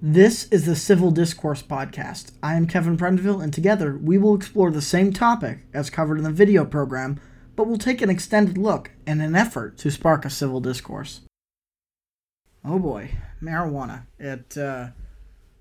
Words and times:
This 0.00 0.46
is 0.52 0.64
the 0.64 0.76
Civil 0.76 1.10
Discourse 1.10 1.60
Podcast. 1.60 2.30
I 2.40 2.54
am 2.54 2.68
Kevin 2.68 2.96
Prendiville, 2.96 3.42
and 3.42 3.52
together 3.52 3.98
we 4.00 4.16
will 4.16 4.36
explore 4.36 4.70
the 4.70 4.80
same 4.80 5.12
topic 5.12 5.66
as 5.74 5.90
covered 5.90 6.18
in 6.18 6.22
the 6.22 6.30
video 6.30 6.64
program, 6.64 7.18
but 7.56 7.66
we'll 7.66 7.78
take 7.78 8.00
an 8.00 8.08
extended 8.08 8.56
look 8.56 8.92
in 9.08 9.20
an 9.20 9.34
effort 9.34 9.76
to 9.78 9.90
spark 9.90 10.24
a 10.24 10.30
civil 10.30 10.60
discourse. 10.60 11.22
Oh 12.64 12.78
boy, 12.78 13.10
marijuana. 13.42 14.06
It 14.20 14.56
uh, 14.56 14.90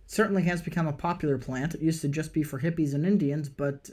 certainly 0.05 0.44
has 0.44 0.62
become 0.62 0.86
a 0.86 0.94
popular 0.94 1.40
plant. 1.40 1.74
It 1.74 1.82
used 1.82 2.02
to 2.02 2.08
just 2.08 2.32
be 2.32 2.44
for 2.44 2.60
hippies 2.60 2.94
and 2.94 3.08
Indians, 3.08 3.50
but, 3.50 3.90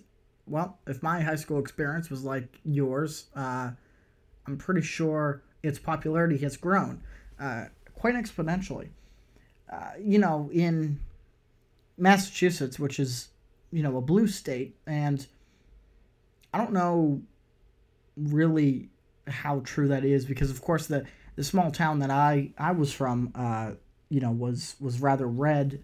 well, 0.46 0.78
if 0.86 1.02
my 1.02 1.22
high 1.22 1.36
school 1.36 1.58
experience 1.58 2.10
was 2.10 2.22
like 2.22 2.60
yours, 2.66 3.30
uh, 3.34 3.70
I'm 4.46 4.58
pretty 4.58 4.82
sure 4.82 5.42
its 5.62 5.78
popularity 5.78 6.36
has 6.36 6.58
grown 6.58 7.00
uh, 7.40 7.68
quite 7.94 8.14
exponentially. 8.14 8.90
Uh, 9.70 9.90
you 9.98 10.18
know, 10.18 10.50
in 10.52 11.00
Massachusetts, 11.96 12.78
which 12.78 12.98
is, 12.98 13.28
you 13.72 13.82
know, 13.82 13.96
a 13.96 14.00
blue 14.00 14.26
state, 14.26 14.76
and 14.86 15.26
I 16.52 16.58
don't 16.58 16.72
know 16.72 17.22
really 18.16 18.90
how 19.26 19.60
true 19.60 19.88
that 19.88 20.04
is 20.04 20.24
because, 20.24 20.50
of 20.50 20.60
course, 20.62 20.86
the 20.86 21.04
the 21.36 21.44
small 21.44 21.70
town 21.70 21.98
that 22.00 22.10
I 22.10 22.52
I 22.58 22.72
was 22.72 22.92
from, 22.92 23.32
uh, 23.34 23.72
you 24.08 24.20
know, 24.20 24.30
was 24.30 24.76
was 24.80 25.00
rather 25.00 25.26
red, 25.26 25.82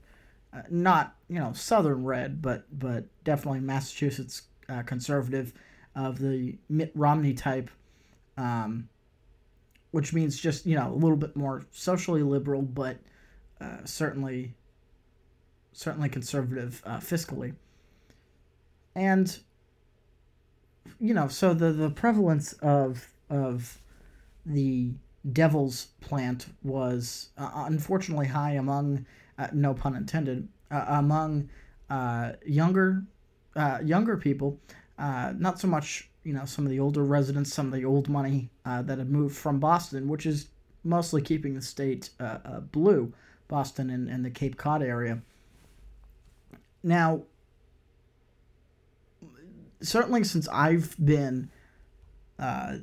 uh, 0.53 0.63
not 0.71 1.17
you 1.29 1.39
know 1.39 1.53
southern 1.53 2.05
red, 2.05 2.43
but 2.43 2.67
but 2.79 3.05
definitely 3.25 3.61
Massachusetts 3.61 4.43
uh, 4.69 4.83
conservative 4.83 5.53
of 5.95 6.19
the 6.19 6.57
Mitt 6.69 6.93
Romney 6.95 7.35
type, 7.35 7.71
um, 8.37 8.89
which 9.91 10.13
means 10.13 10.39
just 10.39 10.67
you 10.67 10.77
know 10.77 10.93
a 10.93 10.95
little 10.95 11.17
bit 11.17 11.35
more 11.37 11.65
socially 11.71 12.23
liberal, 12.23 12.63
but 12.63 12.99
uh, 13.61 13.85
certainly 13.85 14.55
certainly 15.73 16.09
conservative 16.09 16.83
uh, 16.85 16.99
fiscally. 16.99 17.55
And 18.95 19.39
you 20.99 21.15
know, 21.15 21.29
so 21.29 21.55
the 21.55 21.73
the 21.73 21.91
prevalence 21.91 22.53
of 22.55 23.13
of 23.29 23.81
the 24.47 24.93
devil's 25.33 25.89
plant 26.01 26.47
was 26.63 27.31
uh, 27.37 27.51
unfortunately 27.55 28.27
high 28.27 28.53
among 28.53 29.05
uh, 29.39 29.49
no 29.53 29.75
pun 29.75 29.95
intended 29.95 30.49
uh, 30.71 30.85
among 30.89 31.49
younger 32.47 33.05
younger 33.85 34.17
people. 34.17 34.59
not 34.99 35.59
so 35.61 35.69
much 35.69 36.11
you 36.25 36.33
know 36.33 36.45
some 36.45 36.65
of 36.65 36.71
the 36.71 36.81
older 36.81 37.05
residents, 37.05 37.53
some 37.53 37.67
of 37.67 37.73
the 37.73 37.85
old 37.85 38.09
money 38.09 38.51
that 38.65 38.99
had 38.99 39.11
moved 39.11 39.37
from 39.37 39.61
Boston, 39.61 40.09
which 40.09 40.27
is 40.27 40.49
mostly 40.83 41.21
keeping 41.21 41.55
the 41.55 41.63
state 41.63 42.11
blue. 42.73 43.13
Boston 43.51 43.91
and, 43.91 44.09
and 44.09 44.25
the 44.25 44.31
Cape 44.31 44.57
Cod 44.57 44.83
area. 44.83 45.21
Now, 46.83 47.23
certainly 49.83 50.25
since 50.25 50.49
I've 50.49 50.95
been 51.05 51.51
uh, 52.39 52.77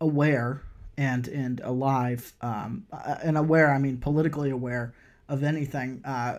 aware 0.00 0.62
and 0.96 1.26
and 1.26 1.60
alive, 1.60 2.32
um, 2.42 2.86
uh, 2.92 3.16
and 3.24 3.36
aware, 3.36 3.74
I 3.74 3.78
mean 3.78 3.96
politically 3.96 4.50
aware 4.50 4.94
of 5.28 5.42
anything, 5.42 6.02
uh, 6.04 6.38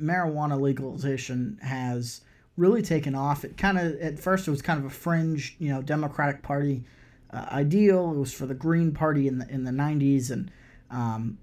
marijuana 0.00 0.58
legalization 0.58 1.58
has 1.62 2.22
really 2.56 2.82
taken 2.82 3.14
off. 3.14 3.44
It 3.44 3.56
kind 3.56 3.78
of 3.78 4.00
at 4.00 4.18
first 4.18 4.48
it 4.48 4.50
was 4.50 4.62
kind 4.62 4.78
of 4.80 4.86
a 4.86 4.90
fringe, 4.90 5.56
you 5.58 5.68
know, 5.68 5.82
Democratic 5.82 6.42
Party 6.42 6.82
uh, 7.30 7.46
ideal. 7.52 8.10
It 8.12 8.16
was 8.16 8.32
for 8.32 8.46
the 8.46 8.54
Green 8.54 8.92
Party 8.92 9.28
in 9.28 9.38
the 9.38 9.48
in 9.48 9.64
the 9.64 9.70
'90s, 9.70 10.30
and 10.30 10.50
um, 10.90 11.38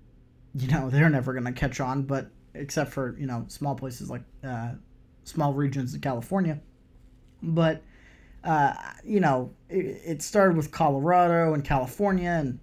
you 0.58 0.68
know 0.70 0.90
they're 0.90 1.10
never 1.10 1.34
going 1.34 1.46
to 1.46 1.52
catch 1.52 1.80
on 1.80 2.04
but 2.04 2.30
except 2.54 2.92
for 2.92 3.16
you 3.20 3.28
know 3.28 3.46
small 3.48 3.76
places 3.76 4.10
like 4.10 4.24
uh, 4.44 4.72
small 5.24 5.54
regions 5.54 5.94
in 5.94 6.02
california. 6.02 6.60
But 7.44 7.84
uh, 8.44 8.74
you 9.04 9.20
know 9.20 9.52
it, 9.70 10.02
it, 10.06 10.22
started 10.22 10.56
with 10.56 10.72
colorado 10.72 11.54
and 11.54 11.64
california 11.64 12.30
and 12.30 12.60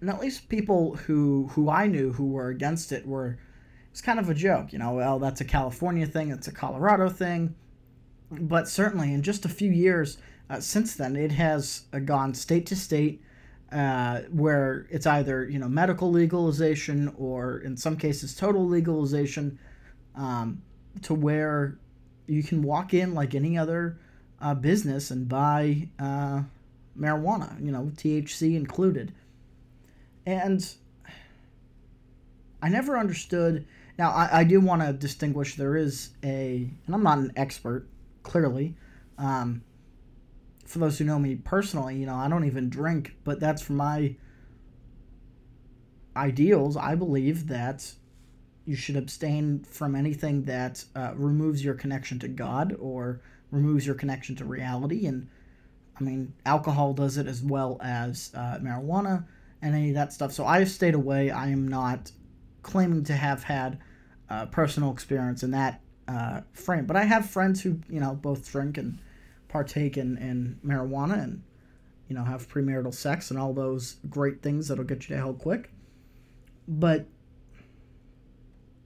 and 0.00 0.08
at 0.08 0.20
least 0.20 0.48
people 0.48 0.96
who 0.96 1.48
who 1.52 1.68
i 1.68 1.86
knew 1.86 2.12
who 2.12 2.28
were 2.28 2.48
against 2.48 2.90
it 2.90 3.06
were 3.06 3.38
it's 3.90 4.00
kind 4.00 4.18
of 4.18 4.30
a 4.30 4.34
joke 4.34 4.72
you 4.72 4.78
know 4.78 4.92
well 4.92 5.18
that's 5.18 5.42
a 5.42 5.44
california 5.44 6.06
thing 6.06 6.30
it's 6.30 6.48
a 6.48 6.52
colorado 6.52 7.08
thing. 7.08 7.54
But 8.32 8.68
certainly 8.68 9.12
in 9.12 9.22
just 9.22 9.44
a 9.44 9.48
few 9.48 9.70
years 9.70 10.18
uh, 10.48 10.60
since 10.60 10.94
then 10.94 11.16
it 11.16 11.32
has 11.32 11.82
uh, 11.92 11.98
gone 11.98 12.34
state 12.34 12.66
to 12.66 12.76
state 12.76 13.22
uh, 13.72 14.20
where 14.30 14.86
it's 14.90 15.06
either 15.06 15.48
you 15.48 15.58
know 15.58 15.68
medical 15.68 16.10
legalization 16.10 17.12
or 17.18 17.58
in 17.58 17.76
some 17.76 17.96
cases 17.96 18.34
total 18.34 18.66
legalization, 18.66 19.58
um, 20.16 20.62
to 21.02 21.14
where 21.14 21.78
you 22.26 22.42
can 22.42 22.62
walk 22.62 22.94
in 22.94 23.14
like 23.14 23.34
any 23.34 23.56
other 23.56 23.98
uh, 24.40 24.54
business 24.54 25.10
and 25.10 25.28
buy 25.28 25.88
uh, 25.98 26.42
marijuana, 26.98 27.64
you 27.64 27.70
know 27.70 27.90
THC 27.94 28.56
included, 28.56 29.12
and 30.26 30.74
I 32.62 32.68
never 32.68 32.98
understood. 32.98 33.66
Now 33.98 34.10
I, 34.10 34.40
I 34.40 34.44
do 34.44 34.60
want 34.60 34.82
to 34.82 34.92
distinguish. 34.92 35.56
There 35.56 35.76
is 35.76 36.10
a, 36.24 36.68
and 36.86 36.94
I'm 36.94 37.02
not 37.02 37.18
an 37.18 37.32
expert, 37.36 37.86
clearly. 38.22 38.74
Um, 39.18 39.62
for 40.70 40.78
those 40.78 40.98
who 40.98 41.04
know 41.04 41.18
me 41.18 41.34
personally, 41.34 41.96
you 41.96 42.06
know, 42.06 42.14
I 42.14 42.28
don't 42.28 42.44
even 42.44 42.70
drink, 42.70 43.16
but 43.24 43.40
that's 43.40 43.60
for 43.60 43.72
my 43.72 44.14
ideals. 46.16 46.76
I 46.76 46.94
believe 46.94 47.48
that 47.48 47.92
you 48.64 48.76
should 48.76 48.96
abstain 48.96 49.64
from 49.64 49.96
anything 49.96 50.44
that 50.44 50.84
uh, 50.94 51.12
removes 51.16 51.64
your 51.64 51.74
connection 51.74 52.20
to 52.20 52.28
God 52.28 52.76
or 52.78 53.20
removes 53.50 53.84
your 53.84 53.96
connection 53.96 54.36
to 54.36 54.44
reality. 54.44 55.06
And 55.06 55.28
I 55.98 56.04
mean, 56.04 56.34
alcohol 56.46 56.92
does 56.92 57.16
it 57.16 57.26
as 57.26 57.42
well 57.42 57.78
as 57.82 58.30
uh, 58.34 58.58
marijuana 58.62 59.26
and 59.62 59.74
any 59.74 59.88
of 59.88 59.96
that 59.96 60.12
stuff. 60.12 60.32
So 60.32 60.46
I've 60.46 60.70
stayed 60.70 60.94
away. 60.94 61.32
I 61.32 61.48
am 61.48 61.66
not 61.66 62.12
claiming 62.62 63.02
to 63.04 63.14
have 63.14 63.42
had 63.42 63.80
uh, 64.28 64.46
personal 64.46 64.92
experience 64.92 65.42
in 65.42 65.50
that 65.50 65.80
uh, 66.06 66.42
frame, 66.52 66.86
but 66.86 66.96
I 66.96 67.02
have 67.02 67.28
friends 67.28 67.60
who, 67.60 67.80
you 67.88 67.98
know, 67.98 68.14
both 68.14 68.48
drink 68.52 68.78
and 68.78 69.00
partake 69.50 69.96
in, 69.96 70.16
in 70.18 70.58
marijuana 70.64 71.22
and 71.22 71.42
you 72.08 72.14
know 72.14 72.24
have 72.24 72.48
premarital 72.48 72.94
sex 72.94 73.30
and 73.30 73.38
all 73.38 73.52
those 73.52 73.96
great 74.08 74.42
things 74.42 74.68
that'll 74.68 74.84
get 74.84 75.08
you 75.08 75.14
to 75.14 75.20
hell 75.20 75.34
quick. 75.34 75.70
But 76.68 77.06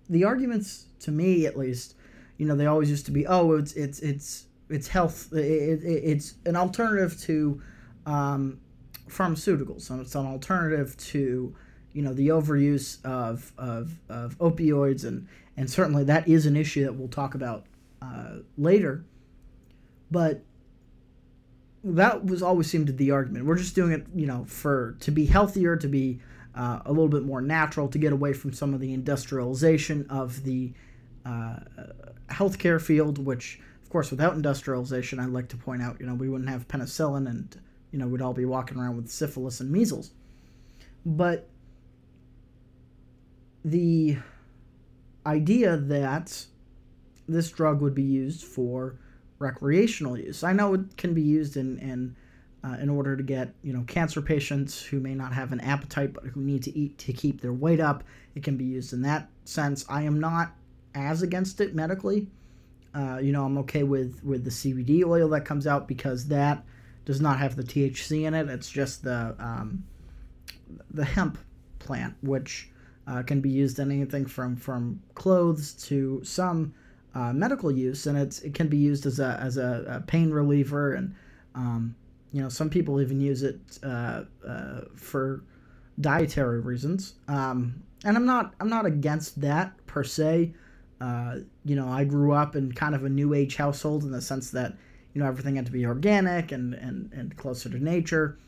the 0.08 0.25
arguments 0.25 0.86
to 1.00 1.10
me 1.10 1.47
at 1.47 1.56
least 1.56 1.97
you 2.36 2.47
know 2.47 2.56
they 2.56 2.66
always 2.66 2.91
used 2.91 3.06
to 3.06 3.12
be 3.12 3.26
oh 3.26 3.52
it's 3.52 3.72
it's 3.72 4.00
it's 4.00 4.47
it's 4.69 4.88
health 4.88 5.32
it, 5.32 5.82
it, 5.82 6.02
it's 6.04 6.34
an 6.47 6.56
alternative 6.56 7.19
to 7.20 7.60
um, 8.06 8.60
pharmaceuticals 9.08 9.82
so 9.82 10.00
it's 10.00 10.14
an 10.14 10.26
alternative 10.26 10.96
to 10.98 11.54
you 11.92 12.02
know 12.02 12.12
the 12.12 12.28
overuse 12.28 13.02
of, 13.04 13.52
of, 13.56 13.98
of 14.08 14.36
opioids 14.38 15.04
and 15.04 15.26
and 15.56 15.70
certainly 15.70 16.04
that 16.04 16.28
is 16.28 16.46
an 16.46 16.56
issue 16.56 16.84
that 16.84 16.94
we'll 16.94 17.08
talk 17.08 17.34
about 17.34 17.66
uh, 18.02 18.38
later. 18.58 19.04
But 20.10 20.42
that 21.84 22.25
was 22.25 22.43
always 22.43 22.69
seemed 22.69 22.87
to 22.87 22.93
the 22.93 23.11
argument. 23.11 23.45
We're 23.45 23.59
just 23.59 23.75
doing 23.75 23.93
it, 23.93 24.06
you 24.15 24.27
know, 24.27 24.45
for 24.47 24.97
to 25.00 25.11
be 25.11 25.27
healthier, 25.27 25.77
to 25.77 25.87
be 25.87 26.21
uh, 26.55 26.81
a 26.87 26.91
little 26.91 27.09
bit 27.09 27.25
more 27.25 27.43
natural, 27.43 27.89
to 27.89 27.99
get 27.99 28.12
away 28.12 28.33
from 28.33 28.53
some 28.55 28.72
of 28.72 28.81
the 28.81 28.93
industrialization 28.95 30.06
of 30.09 30.44
the 30.44 30.73
uh, 31.27 31.56
healthcare 32.31 32.81
field. 32.81 33.25
Which, 33.25 33.61
of 33.83 33.91
course, 33.91 34.11
without 34.11 34.34
industrialization, 34.34 35.21
I'd 35.21 35.28
like 35.28 35.49
to 35.49 35.59
point 35.59 35.83
out, 35.83 36.00
you 36.00 36.06
know, 36.06 36.15
we 36.15 36.28
wouldn't 36.28 36.49
have 36.49 36.67
penicillin, 36.67 37.28
and 37.28 37.61
you 37.93 37.99
know, 37.99 38.09
we'd 38.09 38.23
all 38.23 38.34
be 38.34 38.47
walking 38.47 38.78
around 38.78 38.97
with 38.97 39.11
syphilis 39.11 39.61
and 39.61 39.71
measles. 39.71 40.12
But 41.05 41.49
the 43.62 44.17
idea 45.27 45.77
that 45.77 46.47
this 47.29 47.50
drug 47.50 47.82
would 47.82 47.94
be 47.94 48.03
used 48.03 48.43
for 48.43 48.99
recreational 49.44 50.19
use. 50.19 50.43
I 50.43 50.52
know 50.52 50.75
it 50.75 50.96
can 50.96 51.14
be 51.14 51.23
used 51.23 51.56
in 51.56 51.79
in 51.79 52.17
uh, 52.64 52.76
in 52.81 52.88
order 52.88 53.17
to 53.17 53.23
get 53.23 53.55
you 53.62 53.73
know 53.73 53.85
cancer 53.87 54.23
patients 54.23 54.82
who 54.82 54.99
may 54.99 55.14
not 55.14 55.32
have 55.32 55.52
an 55.52 55.61
appetite 55.61 56.14
but 56.14 56.25
who 56.25 56.41
need 56.41 56.62
to 56.64 56.76
eat 56.76 56.96
to 56.99 57.12
keep 57.12 57.41
their 57.41 57.52
weight 57.52 57.81
up. 57.81 58.02
It 58.35 58.43
can 58.43 58.56
be 58.56 58.64
used 58.64 58.93
in 58.93 59.02
that 59.02 59.29
sense. 59.44 59.85
I 59.88 60.02
am 60.02 60.19
not 60.19 60.52
as 60.94 61.23
against 61.23 61.61
it 61.61 61.75
medically. 61.75 62.26
Uh, 62.94 63.19
you 63.20 63.32
know, 63.32 63.44
I'm 63.44 63.58
okay 63.58 63.82
with 63.82 64.25
with 64.25 64.44
the 64.44 64.50
CBD 64.50 65.05
oil 65.05 65.29
that 65.31 65.44
comes 65.44 65.67
out 65.67 65.87
because 65.87 66.29
that 66.29 66.64
does 67.05 67.20
not 67.20 67.38
have 67.38 67.55
the 67.55 67.62
THC 67.62 68.25
in 68.25 68.35
it. 68.35 68.49
It's 68.49 68.70
just 68.70 69.05
the 69.05 69.35
um, 69.38 69.85
the 70.91 71.05
hemp 71.05 71.38
plant, 71.81 72.14
which 72.23 72.70
uh, 73.06 73.23
can 73.23 73.41
be 73.41 73.50
used 73.50 73.79
in 73.79 73.91
anything 73.91 74.25
from 74.25 74.56
from 74.56 75.02
clothes 75.14 75.75
to 75.88 76.23
some 76.25 76.73
uh, 77.14 77.32
medical 77.32 77.70
use, 77.70 78.06
and 78.06 78.19
it's 78.19 78.40
it 78.40 78.55
can 78.55 78.69
be 78.69 78.76
used 78.76 79.06
as 79.06 79.20
a 79.20 79.38
as 79.40 79.56
a, 79.56 79.84
a 79.88 80.00
pain 80.00 80.31
reliever, 80.31 80.94
and 80.94 81.14
um, 81.55 81.94
you 82.32 82.43
know 82.43 82.49
some 82.49 82.69
people 82.69 83.00
even 83.00 83.20
use 83.20 83.43
it 83.43 83.61
uh, 83.82 84.22
uh, 84.46 84.81
for 84.96 85.44
dietary 86.00 86.61
reasons. 86.61 87.14
Um, 87.28 87.82
and 88.05 88.16
I'm 88.16 88.26
not 88.26 88.55
I'm 88.61 88.69
not 88.69 88.87
against 88.87 89.40
that 89.40 89.75
per 89.87 90.05
se. 90.05 90.55
Uh, 91.00 91.38
you 91.64 91.76
know, 91.76 91.88
I 91.88 92.05
grew 92.05 92.32
up 92.32 92.56
in 92.56 92.72
kind 92.72 92.94
of 92.94 93.05
a 93.05 93.08
new 93.08 93.34
age 93.34 93.56
household 93.56 94.05
in 94.05 94.10
the 94.10 94.22
sense 94.22 94.50
that 94.50 94.75
you 95.12 95.20
know 95.20 95.26
everything 95.26 95.56
had 95.56 95.67
to 95.67 95.72
be 95.72 95.87
organic 95.87 96.52
and 96.52 96.75
and 96.75 97.12
and 97.12 97.37
closer 97.37 97.69
to 97.69 97.78
nature. 97.78 98.38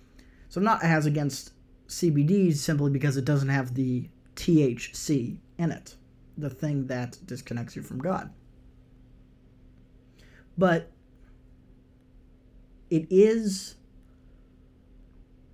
So 0.49 0.61
I'm 0.61 0.65
not 0.65 0.83
as 0.83 1.07
against 1.07 1.53
CBD 1.89 2.55
simply 2.55 2.91
because 2.91 3.17
it 3.17 3.25
doesn't 3.25 3.49
have 3.49 3.75
the 3.75 4.09
THC 4.37 5.39
in 5.59 5.71
it, 5.71 5.97
the 6.37 6.51
thing 6.51 6.87
that 6.89 7.19
disconnects 7.27 7.77
you 7.77 7.83
from 7.83 7.99
God. 7.99 8.31
But 10.59 10.91
it 12.91 13.07
is 13.11 13.77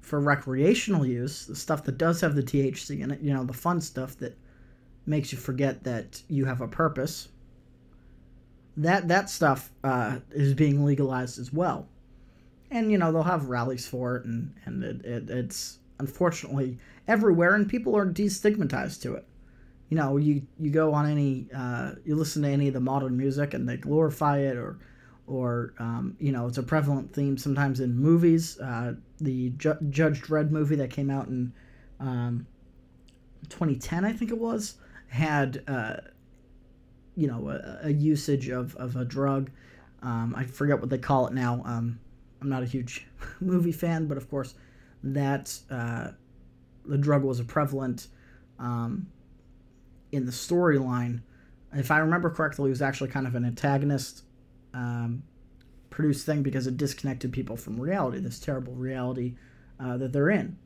for 0.01 0.21
recreational 0.21 1.07
use, 1.07 1.47
the 1.47 1.57
stuff 1.57 1.85
that 1.85 1.97
does 1.97 2.21
have 2.21 2.35
the 2.35 2.43
THC 2.43 3.01
in 3.01 3.11
it, 3.11 3.21
you 3.21 3.33
know, 3.33 3.45
the 3.45 3.53
fun 3.53 3.81
stuff 3.81 4.17
that 4.19 4.37
makes 5.07 5.33
you 5.33 5.39
forget 5.39 5.85
that 5.85 6.23
you 6.29 6.45
have 6.45 6.61
a 6.61 6.69
purpose. 6.69 7.29
That 8.77 9.09
that 9.09 9.29
stuff 9.29 9.71
uh, 9.85 10.19
is 10.31 10.55
being 10.55 10.85
legalized 10.85 11.39
as 11.39 11.53
well, 11.53 11.89
and 12.71 12.91
you 12.91 12.97
know 12.97 13.13
they'll 13.13 13.23
have 13.23 13.47
rallies 13.47 13.87
for 13.87 14.17
it, 14.17 14.25
and 14.25 14.55
and 14.65 14.83
it, 14.83 15.05
it, 15.05 15.31
it's 15.31 15.79
unfortunately 15.99 16.79
everywhere, 17.07 17.55
and 17.55 17.69
people 17.69 17.95
are 17.97 18.07
destigmatized 18.07 19.03
to 19.03 19.15
it. 19.15 19.27
You 19.91 19.99
know, 19.99 20.17
you 20.17 20.43
you 20.59 20.71
go 20.71 20.95
on 20.95 21.07
any, 21.07 21.49
uh, 21.55 21.93
you 22.05 22.17
listen 22.17 22.43
to 22.43 22.49
any 22.49 22.69
of 22.69 22.75
the 22.75 22.81
modern 22.81 23.17
music, 23.17 23.53
and 23.53 23.69
they 23.69 23.77
glorify 23.77 24.39
it, 24.39 24.57
or 24.57 24.79
or 25.27 25.75
um, 25.79 26.17
you 26.19 26.33
know, 26.33 26.47
it's 26.47 26.59
a 26.59 26.63
prevalent 26.63 27.13
theme 27.15 27.39
sometimes 27.39 27.81
in 27.81 27.97
movies. 27.97 28.59
Uh, 28.59 28.95
the 29.21 29.51
Ju- 29.51 29.79
Judge 29.91 30.23
Dredd 30.23 30.51
movie 30.51 30.77
that 30.77 30.91
came 30.91 31.11
out 31.11 31.29
in 31.29 31.53
um, 32.01 32.47
2010, 33.49 34.05
I 34.05 34.13
think 34.13 34.31
it 34.31 34.39
was, 34.39 34.77
had 35.09 35.63
uh, 35.69 35.97
you 37.15 37.27
know 37.27 37.49
a, 37.49 37.87
a, 37.87 37.91
usage 37.91 38.49
of, 38.49 38.75
of 38.77 38.97
a 38.97 39.05
drug. 39.05 39.51
Um, 40.03 40.35
I 40.37 40.45
forget 40.45 40.81
what 40.81 40.91
they 40.91 40.99
call 40.99 41.27
it 41.29 41.35
now. 41.35 41.63
Um, 41.65 42.01
I'm 42.41 42.49
not 42.49 42.63
a 42.63 42.67
huge 42.67 43.07
movie 43.41 43.73
fan, 43.73 44.07
but 44.07 44.17
of 44.17 44.29
course, 44.29 44.55
that 45.05 45.57
uh, 45.71 46.09
the 46.85 46.99
drug 46.99 47.23
was 47.23 47.39
a 47.41 47.45
prevalent 47.45 48.09
um, 48.59 49.07
in 50.11 50.27
the 50.27 50.33
storyline. 50.33 51.23
If 51.73 51.91
I 51.91 51.99
remember 51.99 52.31
correctly, 52.31 52.67
he 52.67 52.71
was 52.71 52.83
actually 52.83 53.11
kind 53.11 53.27
of 53.27 53.35
an 53.35 53.45
antagonist 53.45 54.25
um, 54.75 55.23
produced 55.91 56.27
thing 56.27 56.43
because 56.43 56.67
it 56.67 56.77
disconnected 56.77 57.33
people 57.33 57.57
from 57.57 57.81
reality, 57.81 58.19
this 58.19 58.41
terrible 58.41 58.75
reality 58.75 59.37
uh, 59.79 59.97
that 59.97 60.13
they're 60.13 60.31
in. 60.31 60.57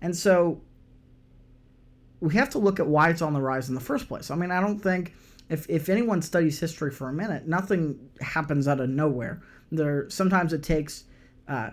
And 0.00 0.16
so 0.16 0.60
we 2.20 2.34
have 2.34 2.50
to 2.50 2.58
look 2.58 2.80
at 2.80 2.86
why 2.86 3.10
it's 3.10 3.22
on 3.22 3.32
the 3.32 3.40
rise 3.40 3.68
in 3.68 3.74
the 3.74 3.80
first 3.80 4.08
place. 4.08 4.30
I 4.30 4.36
mean, 4.36 4.50
I 4.50 4.60
don't 4.60 4.78
think 4.78 5.14
if, 5.48 5.68
if 5.68 5.88
anyone 5.88 6.22
studies 6.22 6.58
history 6.58 6.90
for 6.90 7.08
a 7.08 7.12
minute, 7.12 7.46
nothing 7.46 8.10
happens 8.20 8.68
out 8.68 8.80
of 8.80 8.88
nowhere. 8.88 9.42
There 9.70 10.08
sometimes 10.10 10.52
it 10.52 10.62
takes 10.62 11.04
uh, 11.48 11.70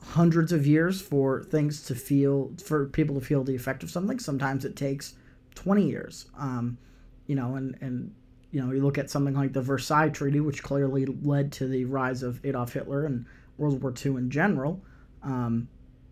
hundreds 0.00 0.52
of 0.52 0.66
years 0.66 1.00
for 1.00 1.42
things 1.44 1.82
to 1.84 1.94
feel 1.94 2.52
for 2.64 2.86
people 2.86 3.14
to 3.18 3.24
feel 3.24 3.44
the 3.44 3.54
effect 3.54 3.82
of 3.82 3.90
something. 3.90 4.18
Sometimes 4.18 4.64
it 4.64 4.76
takes 4.76 5.14
twenty 5.54 5.86
years. 5.88 6.26
Um, 6.36 6.78
you 7.26 7.34
know, 7.36 7.54
and 7.54 7.76
and 7.80 8.14
you 8.50 8.64
know, 8.64 8.72
you 8.72 8.82
look 8.82 8.98
at 8.98 9.10
something 9.10 9.34
like 9.34 9.52
the 9.52 9.60
Versailles 9.60 10.08
Treaty, 10.08 10.40
which 10.40 10.62
clearly 10.62 11.06
led 11.06 11.52
to 11.52 11.66
the 11.66 11.84
rise 11.84 12.22
of 12.22 12.44
Adolf 12.44 12.72
Hitler 12.72 13.04
and 13.04 13.26
World 13.58 13.82
War 13.82 13.92
II 13.92 14.12
in 14.12 14.30
general. 14.30 14.80
Um, 15.22 15.68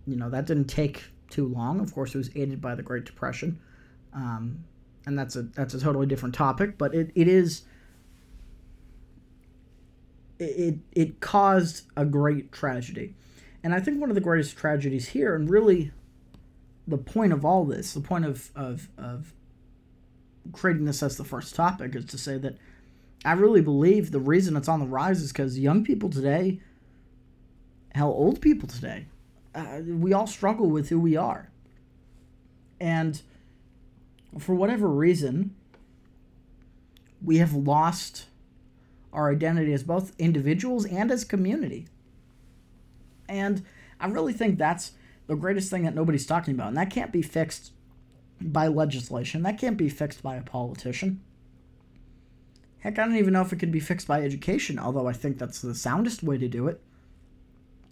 you 0.07 0.17
know, 0.17 0.29
that 0.29 0.47
didn't 0.47 0.67
take 0.67 1.05
too 1.31 1.49
long. 1.49 1.81
Of 1.81 1.95
course, 1.95 2.15
it 2.15 2.19
was 2.19 2.31
aided 2.37 2.61
by 2.61 2.75
the 2.75 2.83
Great 2.83 3.05
Depression, 3.05 3.59
um, 4.13 4.65
and 5.07 5.19
that's 5.19 5.37
a 5.37 5.43
that's 5.43 5.75
a 5.75 5.81
totally 5.81 6.07
different 6.07 6.35
topic. 6.35 6.77
But 6.77 6.95
it, 6.95 7.11
it 7.15 7.29
is 7.29 7.63
it 10.39 10.77
it 10.93 11.21
caused 11.21 11.85
a 11.97 12.05
great 12.05 12.53
tragedy, 12.53 13.15
and 13.65 13.75
I 13.75 13.81
think 13.81 14.01
one 14.01 14.11
of 14.11 14.15
the 14.15 14.21
greatest 14.21 14.57
tragedies 14.57 15.09
here, 15.09 15.35
and 15.35 15.49
really 15.49 15.93
the 16.87 16.99
point 16.99 17.33
of 17.33 17.45
all 17.45 17.65
this, 17.65 17.95
the 17.95 18.01
point 18.01 18.25
of 18.25 18.51
of, 18.55 18.89
of 18.99 19.33
creating 20.53 20.85
this 20.85 21.03
as 21.03 21.17
the 21.17 21.25
first 21.25 21.55
topic 21.55 21.95
is 21.95 22.05
to 22.07 22.19
say 22.19 22.39
that 22.39 22.57
I 23.25 23.33
really 23.33 23.61
believe 23.61 24.11
the 24.11 24.21
reason 24.21 24.57
it's 24.57 24.69
on 24.69 24.81
the 24.81 24.87
rise 24.87 25.21
is 25.21 25.33
because 25.33 25.59
young 25.59 25.85
people 25.85 26.09
today, 26.09 26.61
hell, 27.95 28.09
old 28.09 28.41
people 28.41 28.69
today, 28.69 29.07
uh, 29.55 29.81
we 29.87 30.13
all 30.13 30.27
struggle 30.27 30.69
with 30.69 30.89
who 30.89 31.01
we 31.01 31.17
are. 31.17 31.51
And 32.79 33.21
for 34.39 34.55
whatever 34.55 34.89
reason, 34.89 35.55
we 37.23 37.39
have 37.39 37.55
lost 37.55 38.27
our 39.13 39.33
identity 39.33 39.73
as 39.73 39.83
both 39.83 40.13
individuals 40.19 40.85
and 40.85 41.11
as 41.11 41.25
community. 41.25 41.89
And 43.29 43.65
I 43.99 44.09
really 44.09 44.35
think 44.35 44.59
that's 44.59 44.93
the 45.27 45.35
greatest 45.35 45.71
thing 45.71 45.85
that 45.85 45.95
nobody's 45.95 46.27
talking 46.27 46.55
about. 46.55 46.69
And 46.69 46.77
that 46.77 46.91
can't 46.91 47.11
be 47.11 47.23
fixed 47.23 47.73
by 48.41 48.69
legislation. 48.69 49.43
That 49.43 49.59
can't 49.59 49.77
be 49.77 49.89
fixed 49.89 50.23
by 50.23 50.37
a 50.37 50.43
politician. 50.43 51.21
Heck, 52.81 52.99
I 52.99 53.05
don't 53.05 53.17
even 53.17 53.33
know 53.33 53.43
if 53.43 53.53
it 53.53 53.57
could 53.57 53.73
be 53.73 53.81
fixed 53.81 54.07
by 54.07 54.23
education, 54.23 54.79
although 54.79 55.09
I 55.09 55.13
think 55.13 55.39
that's 55.39 55.61
the 55.61 55.75
soundest 55.75 56.23
way 56.23 56.39
to 56.39 56.49
do 56.49 56.69
it. 56.69 56.81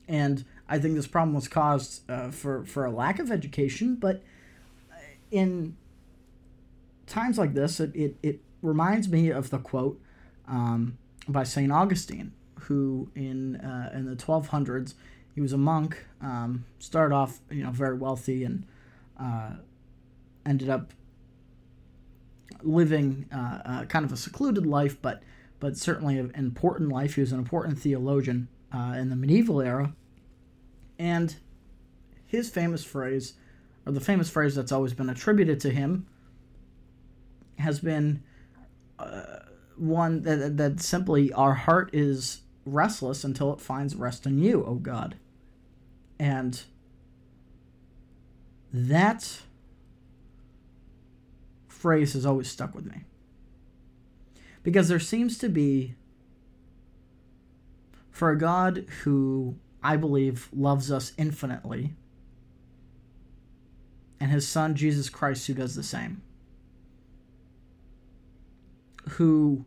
And 0.07 0.45
I 0.69 0.79
think 0.79 0.95
this 0.95 1.07
problem 1.07 1.35
was 1.35 1.49
caused 1.49 2.09
uh, 2.11 2.31
for, 2.31 2.65
for 2.65 2.85
a 2.85 2.91
lack 2.91 3.19
of 3.19 3.33
education, 3.33 3.97
but 3.97 4.23
in 5.31 5.77
times 7.07 7.39
like 7.39 7.55
this, 7.55 7.81
it, 7.81 7.95
it, 7.95 8.17
it 8.23 8.41
reminds 8.63 9.09
me 9.09 9.31
of 9.31 9.51
the 9.51 9.59
quote 9.59 10.01
um, 10.47 10.99
by 11.27 11.43
St. 11.43 11.73
Augustine, 11.73 12.33
who 12.61 13.11
in, 13.15 13.57
uh, 13.57 13.91
in 13.95 14.07
the 14.07 14.17
1200s, 14.17 14.95
he 15.35 15.41
was 15.41 15.53
a 15.53 15.59
monk, 15.59 16.05
um, 16.23 16.65
started 16.79 17.15
off, 17.15 17.41
you 17.51 17.65
know, 17.65 17.71
very 17.71 17.97
wealthy 17.97 18.45
and 18.45 18.65
uh, 19.19 19.55
ended 20.47 20.69
up 20.69 20.93
living 22.63 23.27
uh, 23.33 23.59
uh, 23.65 23.85
kind 23.87 24.05
of 24.05 24.13
a 24.13 24.17
secluded 24.17 24.67
life, 24.67 25.01
but 25.01 25.23
but 25.61 25.77
certainly 25.77 26.19
an 26.19 26.33
important 26.35 26.91
life. 26.91 27.15
He 27.15 27.21
was 27.21 27.33
an 27.33 27.39
important 27.39 27.79
theologian 27.79 28.49
uh, 28.73 28.95
in 28.99 29.09
the 29.09 29.17
medieval 29.17 29.61
era, 29.61 29.95
and 30.99 31.37
his 32.27 32.51
famous 32.51 32.85
phrase, 32.85 33.35
or 33.87 33.93
the 33.93 34.01
famous 34.01 34.29
phrase 34.29 34.55
that's 34.55 34.73
always 34.73 34.95
been 34.95 35.09
attributed 35.09 35.61
to 35.61 35.71
him, 35.71 36.07
has 37.59 37.81
been 37.81 38.23
uh, 38.99 39.41
one 39.77 40.23
that 40.23 40.57
that 40.57 40.81
simply 40.81 41.33
our 41.33 41.55
heart 41.55 41.91
is 41.93 42.43
restless 42.67 43.25
until 43.25 43.53
it 43.53 43.61
finds 43.61 43.95
rest 43.95 44.27
in 44.27 44.39
you, 44.39 44.65
O 44.65 44.75
God, 44.75 45.17
and 46.19 46.63
that 48.73 49.41
phrase 51.85 52.15
has 52.15 52.25
always 52.25 52.51
stuck 52.51 52.75
with 52.75 52.87
me. 52.87 53.03
Because 54.63 54.89
there 54.89 54.99
seems 54.99 55.37
to 55.37 55.51
be, 55.51 55.95
for 58.11 58.31
a 58.31 58.39
God 58.39 58.87
who 59.03 59.57
I 59.83 59.99
believe 59.99 60.49
loves 60.51 60.91
us 60.91 61.13
infinitely, 61.19 61.93
and 64.19 64.31
his 64.31 64.49
son 64.49 64.75
Jesus 64.75 65.11
Christ 65.11 65.47
who 65.47 65.53
does 65.53 65.75
the 65.75 65.83
same, 65.83 66.23
who 69.11 69.67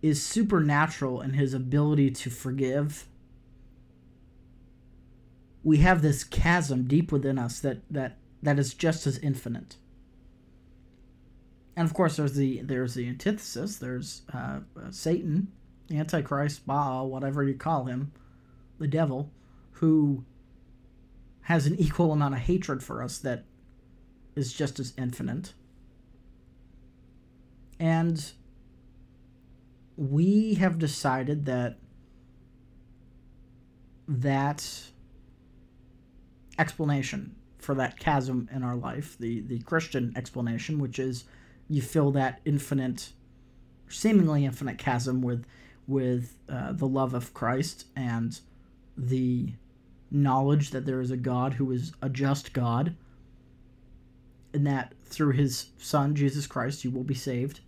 is 0.00 0.24
supernatural 0.24 1.20
in 1.20 1.34
his 1.34 1.52
ability 1.52 2.10
to 2.12 2.30
forgive. 2.30 3.04
We 5.62 5.76
have 5.80 6.00
this 6.00 6.24
chasm 6.24 6.84
deep 6.84 7.12
within 7.12 7.38
us 7.38 7.60
that, 7.60 7.82
that, 7.90 8.16
that 8.42 8.58
is 8.58 8.72
just 8.72 9.06
as 9.06 9.18
infinite 9.18 9.76
and 11.80 11.88
of 11.88 11.94
course 11.94 12.16
there's 12.16 12.34
the 12.34 12.60
there's 12.60 12.92
the 12.92 13.08
antithesis. 13.08 13.76
There's 13.76 14.20
uh, 14.34 14.60
uh, 14.76 14.90
satan 14.90 15.50
antichrist 15.90 16.66
baal 16.66 17.08
whatever 17.08 17.42
you 17.42 17.54
call 17.54 17.86
him 17.86 18.12
the 18.78 18.86
devil 18.86 19.30
who 19.72 20.22
has 21.40 21.66
an 21.66 21.76
equal 21.76 22.12
amount 22.12 22.34
of 22.34 22.40
hatred 22.40 22.82
for 22.82 23.02
us 23.02 23.16
that 23.20 23.44
is 24.36 24.52
just 24.52 24.78
as 24.78 24.92
infinite. 24.98 25.54
And 27.78 28.30
we 29.96 30.54
have 30.56 30.78
decided 30.78 31.46
that 31.46 31.78
that 34.06 34.82
explanation 36.58 37.36
for 37.56 37.74
that 37.74 37.98
chasm 37.98 38.50
in 38.52 38.62
our 38.62 38.76
life 38.76 39.16
the 39.18 39.40
the 39.40 39.60
christian 39.60 40.12
explanation 40.16 40.78
which 40.78 40.98
is 40.98 41.24
you 41.70 41.80
fill 41.80 42.10
that 42.10 42.40
infinite, 42.44 43.12
seemingly 43.88 44.44
infinite 44.44 44.76
chasm 44.76 45.22
with 45.22 45.46
with 45.86 46.36
uh, 46.48 46.72
the 46.72 46.86
love 46.86 47.14
of 47.14 47.32
Christ 47.32 47.86
and 47.96 48.38
the 48.96 49.54
knowledge 50.10 50.70
that 50.70 50.84
there 50.84 51.00
is 51.00 51.10
a 51.10 51.16
God 51.16 51.54
who 51.54 51.70
is 51.70 51.92
a 52.02 52.08
just 52.08 52.52
God, 52.52 52.96
and 54.52 54.66
that 54.66 54.94
through 55.04 55.32
his 55.32 55.70
son 55.78 56.14
Jesus 56.14 56.46
Christ 56.46 56.84
you 56.84 56.90
will 56.90 57.04
be 57.04 57.14
saved 57.14 57.60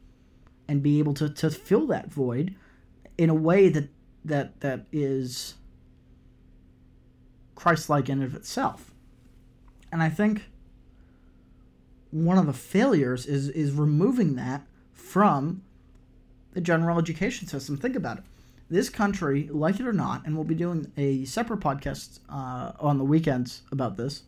and 0.69 0.83
be 0.83 0.99
able 0.99 1.15
to, 1.15 1.29
to 1.29 1.51
fill 1.51 1.87
that 1.87 2.13
void 2.13 2.55
in 3.17 3.31
a 3.31 3.35
way 3.35 3.69
that 3.69 3.89
that 4.25 4.61
that 4.61 4.87
is 4.93 5.55
Christ-like 7.55 8.09
in 8.09 8.23
of 8.23 8.35
itself. 8.35 8.93
And 9.93 10.03
I 10.03 10.09
think 10.09 10.47
one 12.12 12.38
of 12.38 12.47
the 12.47 12.52
failures 12.52 13.26
is 13.26 13.49
is 13.49 13.73
removing 13.73 14.37
that 14.37 14.64
from 14.92 15.62
the 16.52 16.61
general 16.61 16.99
education 16.99 17.49
system. 17.49 17.76
Think 17.76 17.97
about 17.97 18.19
it. 18.19 18.25
This 18.71 18.88
country, 18.88 19.49
like 19.50 19.81
it 19.81 19.87
or 19.87 19.92
not, 19.92 20.25
and 20.25 20.35
we'll 20.35 20.45
be 20.45 20.54
doing 20.54 20.92
a 20.97 21.25
separate 21.25 21.61
podcast 21.61 22.21
uh, 22.28 22.73
on 22.78 22.99
the 22.99 23.04
weekends 23.04 23.62
about 23.71 23.97
this, 23.97 24.23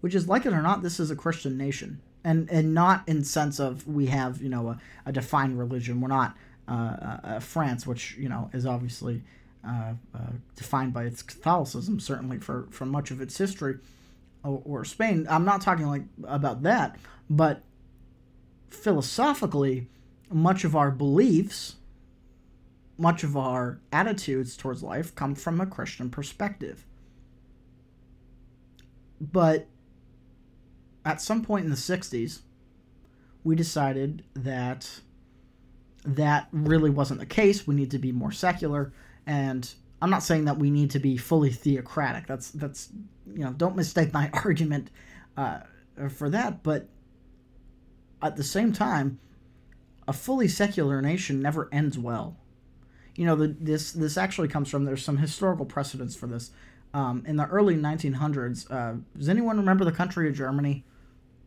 which 0.00 0.14
is 0.14 0.28
like 0.28 0.46
it 0.46 0.52
or 0.52 0.62
not, 0.62 0.82
this 0.82 1.00
is 1.00 1.10
a 1.10 1.16
Christian 1.16 1.58
nation, 1.58 2.00
and 2.24 2.48
and 2.50 2.72
not 2.72 3.02
in 3.08 3.24
sense 3.24 3.58
of 3.58 3.86
we 3.86 4.06
have 4.06 4.40
you 4.40 4.48
know 4.48 4.68
a, 4.68 4.80
a 5.06 5.12
defined 5.12 5.58
religion. 5.58 6.00
We're 6.00 6.08
not 6.08 6.36
uh, 6.68 6.72
uh, 6.72 7.20
uh 7.24 7.40
France, 7.40 7.86
which 7.86 8.16
you 8.18 8.28
know 8.28 8.50
is 8.52 8.66
obviously 8.66 9.22
uh, 9.66 9.94
uh, 10.14 10.32
defined 10.56 10.92
by 10.92 11.04
its 11.04 11.22
Catholicism, 11.22 12.00
certainly 12.00 12.38
for 12.38 12.68
for 12.70 12.86
much 12.86 13.10
of 13.10 13.20
its 13.20 13.36
history, 13.36 13.78
or, 14.44 14.84
Spain. 14.84 15.26
I'm 15.28 15.44
not 15.44 15.60
talking 15.60 15.86
like 15.86 16.04
about 16.24 16.62
that, 16.62 16.96
but 17.28 17.62
philosophically, 18.70 19.88
much 20.30 20.64
of 20.64 20.76
our 20.76 20.90
beliefs 20.90 21.76
much 22.98 23.22
of 23.22 23.36
our 23.36 23.78
attitudes 23.92 24.56
towards 24.56 24.82
life 24.82 25.14
come 25.14 25.34
from 25.34 25.60
a 25.60 25.66
Christian 25.66 26.10
perspective. 26.10 26.84
But 29.20 29.68
at 31.04 31.20
some 31.20 31.44
point 31.44 31.64
in 31.64 31.70
the 31.70 31.76
60s, 31.76 32.40
we 33.44 33.54
decided 33.54 34.24
that 34.34 35.00
that 36.04 36.48
really 36.52 36.90
wasn't 36.90 37.20
the 37.20 37.26
case. 37.26 37.66
We 37.66 37.76
need 37.76 37.92
to 37.92 37.98
be 37.98 38.10
more 38.10 38.32
secular. 38.32 38.92
And 39.26 39.72
I'm 40.00 40.10
not 40.10 40.22
saying 40.22 40.44
that 40.44 40.58
we 40.58 40.70
need 40.70 40.90
to 40.92 40.98
be 40.98 41.16
fully 41.16 41.50
theocratic. 41.50 42.26
That's, 42.26 42.50
that's 42.50 42.88
you 43.26 43.44
know, 43.44 43.52
don't 43.52 43.76
mistake 43.76 44.12
my 44.12 44.30
argument 44.44 44.90
uh, 45.36 45.60
for 46.10 46.30
that. 46.30 46.62
But 46.62 46.88
at 48.22 48.36
the 48.36 48.44
same 48.44 48.72
time, 48.72 49.18
a 50.06 50.12
fully 50.12 50.48
secular 50.48 51.02
nation 51.02 51.40
never 51.40 51.68
ends 51.72 51.98
well 51.98 52.36
you 53.18 53.26
know, 53.26 53.34
the, 53.34 53.48
this 53.48 53.90
this 53.90 54.16
actually 54.16 54.46
comes 54.46 54.70
from 54.70 54.84
there's 54.84 55.02
some 55.02 55.16
historical 55.16 55.66
precedents 55.66 56.14
for 56.14 56.28
this. 56.28 56.52
Um, 56.94 57.24
in 57.26 57.36
the 57.36 57.46
early 57.48 57.74
1900s, 57.74 58.70
uh, 58.70 59.00
does 59.18 59.28
anyone 59.28 59.56
remember 59.56 59.84
the 59.84 59.90
country 59.90 60.28
of 60.28 60.36
Germany? 60.36 60.84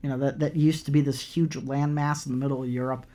You 0.02 0.10
know 0.10 0.18
that 0.18 0.40
that 0.40 0.58
used 0.58 0.84
to 0.88 0.92
be 0.92 1.00
this 1.00 1.22
huge 1.22 1.56
landmass 1.56 2.26
in 2.26 2.34
the 2.34 2.38
middle 2.38 2.62
of 2.62 2.68
Europe. 2.68 3.06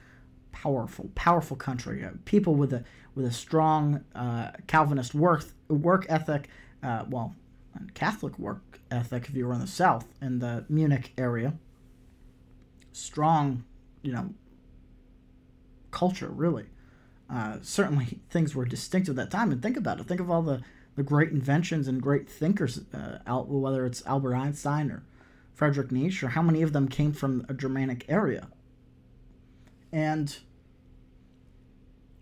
Powerful, 0.62 1.10
powerful 1.14 1.56
country. 1.56 2.04
Uh, 2.04 2.10
people 2.24 2.54
with 2.54 2.72
a 2.72 2.84
with 3.14 3.26
a 3.26 3.32
strong 3.32 4.04
uh, 4.14 4.50
Calvinist 4.66 5.14
work 5.14 5.44
work 5.68 6.06
ethic. 6.08 6.48
Uh, 6.82 7.04
well, 7.08 7.34
Catholic 7.94 8.38
work 8.38 8.80
ethic 8.90 9.28
if 9.28 9.34
you 9.34 9.46
were 9.46 9.54
in 9.54 9.60
the 9.60 9.66
South 9.66 10.06
in 10.20 10.38
the 10.38 10.64
Munich 10.68 11.12
area. 11.18 11.54
Strong, 12.92 13.64
you 14.02 14.12
know, 14.12 14.30
culture 15.90 16.28
really 16.28 16.66
uh, 17.28 17.58
certainly 17.62 18.20
things 18.30 18.54
were 18.54 18.64
distinct 18.64 19.08
at 19.08 19.16
that 19.16 19.30
time. 19.30 19.50
And 19.50 19.62
think 19.62 19.76
about 19.76 20.00
it. 20.00 20.06
Think 20.06 20.20
of 20.20 20.30
all 20.30 20.42
the, 20.42 20.62
the 20.94 21.02
great 21.02 21.30
inventions 21.30 21.88
and 21.88 22.00
great 22.00 22.28
thinkers, 22.28 22.80
uh, 22.94 23.18
whether 23.42 23.84
it's 23.84 24.04
Albert 24.06 24.34
Einstein 24.34 24.90
or 24.90 25.02
Friedrich 25.54 25.90
Nietzsche, 25.90 26.24
or 26.24 26.30
how 26.30 26.42
many 26.42 26.62
of 26.62 26.72
them 26.72 26.88
came 26.88 27.12
from 27.12 27.44
a 27.48 27.54
Germanic 27.54 28.04
area. 28.08 28.48
And 29.96 30.36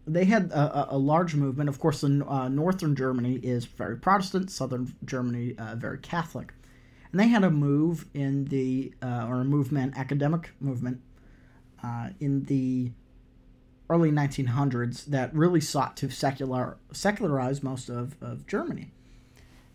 they 0.06 0.26
had 0.26 0.52
a, 0.52 0.94
a 0.94 0.96
large 0.96 1.34
movement. 1.34 1.68
Of 1.68 1.80
course, 1.80 2.02
the 2.02 2.24
uh, 2.28 2.46
northern 2.48 2.94
Germany 2.94 3.34
is 3.42 3.64
very 3.64 3.96
Protestant, 3.96 4.52
southern 4.52 4.94
Germany 5.04 5.56
uh, 5.58 5.74
very 5.74 5.98
Catholic. 5.98 6.52
And 7.10 7.18
they 7.18 7.26
had 7.26 7.42
a 7.42 7.50
move 7.50 8.06
in 8.14 8.44
the, 8.44 8.94
uh, 9.02 9.26
or 9.28 9.40
a 9.40 9.44
movement, 9.44 9.98
academic 9.98 10.52
movement, 10.60 11.00
uh, 11.82 12.10
in 12.20 12.44
the 12.44 12.92
early 13.90 14.12
1900s 14.12 15.06
that 15.06 15.34
really 15.34 15.60
sought 15.60 15.96
to 15.96 16.10
secular 16.10 16.78
secularize 16.92 17.60
most 17.64 17.88
of, 17.88 18.14
of 18.22 18.46
Germany. 18.46 18.92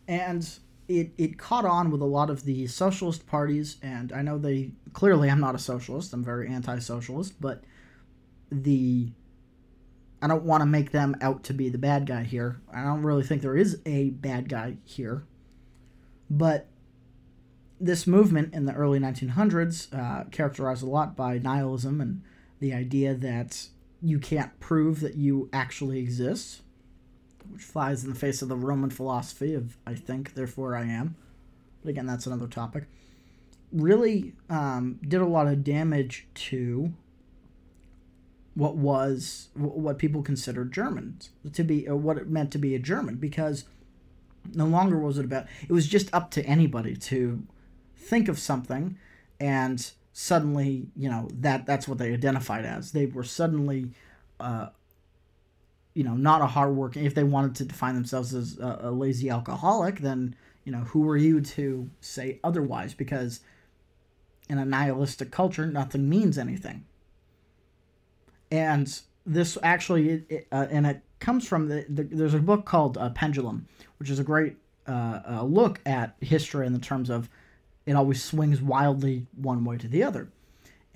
And 0.07 0.49
it, 0.87 1.11
it 1.17 1.37
caught 1.37 1.65
on 1.65 1.91
with 1.91 2.01
a 2.01 2.05
lot 2.05 2.29
of 2.29 2.45
the 2.45 2.65
socialist 2.67 3.27
parties, 3.27 3.75
and 3.83 4.13
I 4.13 4.21
know 4.21 4.37
they 4.37 4.71
clearly 4.93 5.29
I'm 5.29 5.41
not 5.41 5.53
a 5.53 5.59
socialist, 5.59 6.13
I'm 6.13 6.23
very 6.23 6.47
anti 6.47 6.79
socialist, 6.79 7.41
but 7.41 7.65
the 8.51 9.11
I 10.21 10.27
don't 10.27 10.43
want 10.43 10.61
to 10.61 10.65
make 10.65 10.91
them 10.91 11.15
out 11.21 11.43
to 11.45 11.53
be 11.53 11.69
the 11.69 11.77
bad 11.77 12.05
guy 12.05 12.23
here. 12.23 12.59
I 12.73 12.83
don't 12.83 13.03
really 13.03 13.23
think 13.23 13.41
there 13.41 13.55
is 13.55 13.79
a 13.85 14.09
bad 14.09 14.49
guy 14.49 14.77
here. 14.83 15.23
But 16.29 16.67
this 17.79 18.05
movement 18.05 18.53
in 18.53 18.65
the 18.65 18.73
early 18.73 18.99
1900s, 18.99 19.93
uh, 19.93 20.25
characterized 20.25 20.83
a 20.83 20.87
lot 20.87 21.15
by 21.15 21.37
nihilism 21.37 22.01
and 22.01 22.21
the 22.59 22.73
idea 22.73 23.15
that 23.15 23.67
you 24.01 24.19
can't 24.19 24.59
prove 24.59 24.99
that 24.99 25.15
you 25.15 25.49
actually 25.53 25.99
exist, 25.99 26.61
which 27.49 27.63
flies 27.63 28.03
in 28.03 28.09
the 28.09 28.19
face 28.19 28.41
of 28.41 28.49
the 28.49 28.57
Roman 28.57 28.89
philosophy 28.89 29.53
of 29.53 29.77
I 29.85 29.95
think, 29.95 30.33
therefore 30.33 30.75
I 30.75 30.83
am. 30.83 31.15
But 31.81 31.91
again, 31.91 32.05
that's 32.05 32.27
another 32.27 32.47
topic. 32.47 32.85
Really 33.71 34.33
um, 34.49 34.99
did 35.07 35.21
a 35.21 35.25
lot 35.25 35.47
of 35.47 35.63
damage 35.63 36.27
to 36.33 36.93
what 38.59 38.75
was 38.75 39.47
what 39.53 39.97
people 39.97 40.21
considered 40.21 40.73
Germans 40.73 41.29
to 41.53 41.63
be, 41.63 41.87
or 41.87 41.95
what 41.95 42.17
it 42.17 42.27
meant 42.27 42.51
to 42.51 42.57
be 42.57 42.75
a 42.75 42.79
German, 42.79 43.15
because 43.15 43.63
no 44.53 44.65
longer 44.65 44.99
was 44.99 45.17
it 45.17 45.23
about. 45.23 45.45
It 45.67 45.71
was 45.71 45.87
just 45.87 46.13
up 46.13 46.29
to 46.31 46.45
anybody 46.45 46.95
to 46.95 47.41
think 47.95 48.27
of 48.27 48.37
something 48.37 48.97
and 49.39 49.89
suddenly, 50.11 50.87
you 50.97 51.09
know, 51.09 51.29
that 51.31 51.65
that's 51.65 51.87
what 51.87 51.99
they 51.99 52.13
identified 52.13 52.65
as. 52.65 52.91
They 52.91 53.05
were 53.05 53.23
suddenly, 53.23 53.91
uh, 54.41 54.67
you 55.93 56.03
know, 56.03 56.15
not 56.15 56.41
a 56.41 56.47
hard 56.47 56.67
hardworking. 56.67 57.05
If 57.05 57.15
they 57.15 57.23
wanted 57.23 57.55
to 57.55 57.65
define 57.65 57.95
themselves 57.95 58.33
as 58.33 58.59
a, 58.59 58.79
a 58.83 58.91
lazy 58.91 59.29
alcoholic, 59.29 59.99
then 59.99 60.35
you 60.65 60.73
know, 60.73 60.79
who 60.79 61.07
are 61.07 61.17
you 61.17 61.39
to 61.39 61.89
say 62.01 62.41
otherwise? 62.43 62.93
Because 62.93 63.39
in 64.49 64.57
a 64.57 64.65
nihilistic 64.65 65.31
culture, 65.31 65.65
nothing 65.65 66.09
means 66.09 66.37
anything. 66.37 66.83
And 68.51 68.99
this 69.25 69.57
actually, 69.61 70.23
it, 70.29 70.47
uh, 70.51 70.67
and 70.69 70.87
it 70.87 71.01
comes 71.19 71.47
from 71.47 71.67
the, 71.67 71.85
the, 71.89 72.03
there's 72.03 72.33
a 72.33 72.39
book 72.39 72.65
called 72.65 72.97
uh, 72.97 73.09
Pendulum, 73.11 73.67
which 73.97 74.09
is 74.09 74.19
a 74.19 74.23
great 74.23 74.55
uh, 74.87 75.21
uh 75.29 75.43
look 75.43 75.79
at 75.85 76.15
history 76.19 76.65
in 76.65 76.73
the 76.73 76.79
terms 76.79 77.11
of 77.11 77.29
it 77.85 77.93
always 77.93 78.23
swings 78.23 78.61
wildly 78.61 79.27
one 79.35 79.63
way 79.63 79.77
to 79.77 79.87
the 79.87 80.03
other. 80.03 80.29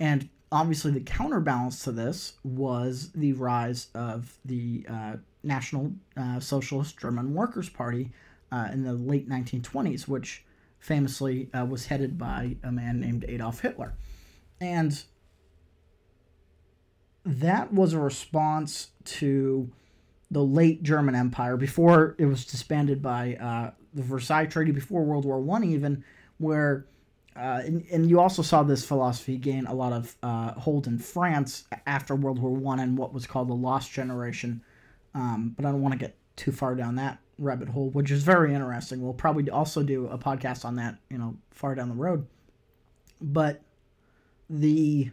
And 0.00 0.28
obviously, 0.50 0.90
the 0.90 1.00
counterbalance 1.00 1.84
to 1.84 1.92
this 1.92 2.34
was 2.42 3.10
the 3.14 3.32
rise 3.34 3.88
of 3.94 4.36
the 4.44 4.84
uh, 4.88 5.16
National 5.42 5.92
uh, 6.16 6.40
Socialist 6.40 6.98
German 6.98 7.34
Workers' 7.34 7.68
Party 7.68 8.10
in 8.72 8.84
the 8.84 8.92
late 8.92 9.28
1920s, 9.28 10.06
which 10.06 10.44
famously 10.78 11.50
was 11.68 11.86
headed 11.86 12.16
by 12.16 12.54
a 12.62 12.70
man 12.70 13.00
named 13.00 13.24
Adolf 13.26 13.58
Hitler. 13.58 13.94
And 14.60 15.02
that 17.24 17.72
was 17.72 17.92
a 17.92 17.98
response 17.98 18.88
to 19.04 19.70
the 20.30 20.42
late 20.42 20.82
German 20.82 21.14
Empire 21.14 21.56
before 21.56 22.14
it 22.18 22.26
was 22.26 22.44
disbanded 22.44 23.00
by 23.00 23.34
uh, 23.34 23.70
the 23.94 24.02
Versailles 24.02 24.46
Treaty, 24.46 24.72
before 24.72 25.04
World 25.04 25.24
War 25.24 25.40
One, 25.40 25.64
even 25.64 26.04
where 26.38 26.86
uh, 27.36 27.62
and, 27.64 27.84
and, 27.90 28.08
you 28.08 28.20
also 28.20 28.42
saw 28.42 28.62
this 28.62 28.84
philosophy 28.84 29.36
gain 29.36 29.66
a 29.66 29.74
lot 29.74 29.92
of 29.92 30.14
uh, 30.22 30.52
hold 30.52 30.86
in 30.86 30.98
France 30.98 31.64
after 31.84 32.14
World 32.14 32.38
War 32.38 32.52
One 32.52 32.78
and 32.78 32.96
what 32.96 33.12
was 33.12 33.26
called 33.26 33.48
the 33.48 33.54
Lost 33.54 33.90
Generation. 33.90 34.62
Um, 35.14 35.52
but 35.56 35.66
I 35.66 35.72
don't 35.72 35.82
want 35.82 35.92
to 35.94 35.98
get 35.98 36.16
too 36.36 36.52
far 36.52 36.76
down 36.76 36.94
that 36.96 37.18
rabbit 37.38 37.68
hole, 37.68 37.90
which 37.90 38.12
is 38.12 38.22
very 38.22 38.54
interesting. 38.54 39.02
We'll 39.02 39.14
probably 39.14 39.50
also 39.50 39.82
do 39.82 40.06
a 40.06 40.18
podcast 40.18 40.64
on 40.64 40.76
that, 40.76 40.98
you 41.10 41.18
know, 41.18 41.36
far 41.50 41.74
down 41.74 41.88
the 41.88 41.96
road. 41.96 42.26
But 43.20 43.62
the 44.48 45.10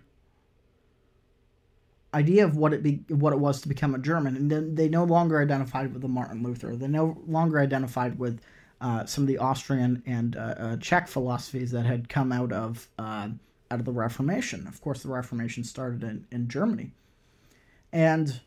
idea 2.13 2.43
of 2.43 2.57
what 2.57 2.73
it 2.73 2.83
be 2.83 3.03
what 3.09 3.33
it 3.33 3.39
was 3.39 3.61
to 3.61 3.69
become 3.69 3.95
a 3.95 3.99
German, 3.99 4.35
and 4.35 4.51
then 4.51 4.75
they 4.75 4.89
no 4.89 5.03
longer 5.03 5.41
identified 5.41 5.93
with 5.93 6.01
the 6.01 6.07
Martin 6.07 6.43
Luther. 6.43 6.75
They 6.75 6.87
no 6.87 7.21
longer 7.27 7.59
identified 7.59 8.17
with 8.19 8.41
uh, 8.81 9.05
some 9.05 9.23
of 9.23 9.27
the 9.27 9.37
Austrian 9.37 10.03
and 10.05 10.35
uh, 10.35 10.55
uh, 10.57 10.77
Czech 10.77 11.07
philosophies 11.07 11.71
that 11.71 11.85
had 11.85 12.09
come 12.09 12.31
out 12.31 12.51
of 12.51 12.87
uh, 12.99 13.29
out 13.69 13.79
of 13.79 13.85
the 13.85 13.91
Reformation. 13.91 14.67
Of 14.67 14.81
course, 14.81 15.03
the 15.03 15.09
Reformation 15.09 15.63
started 15.63 16.03
in, 16.03 16.25
in 16.31 16.47
Germany, 16.47 16.91
and 17.93 18.39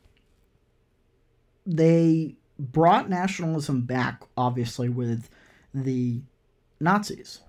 they 1.66 2.36
brought 2.58 3.08
nationalism 3.08 3.82
back, 3.82 4.22
obviously, 4.36 4.88
with 4.88 5.30
the 5.72 6.20
Nazis. 6.80 7.40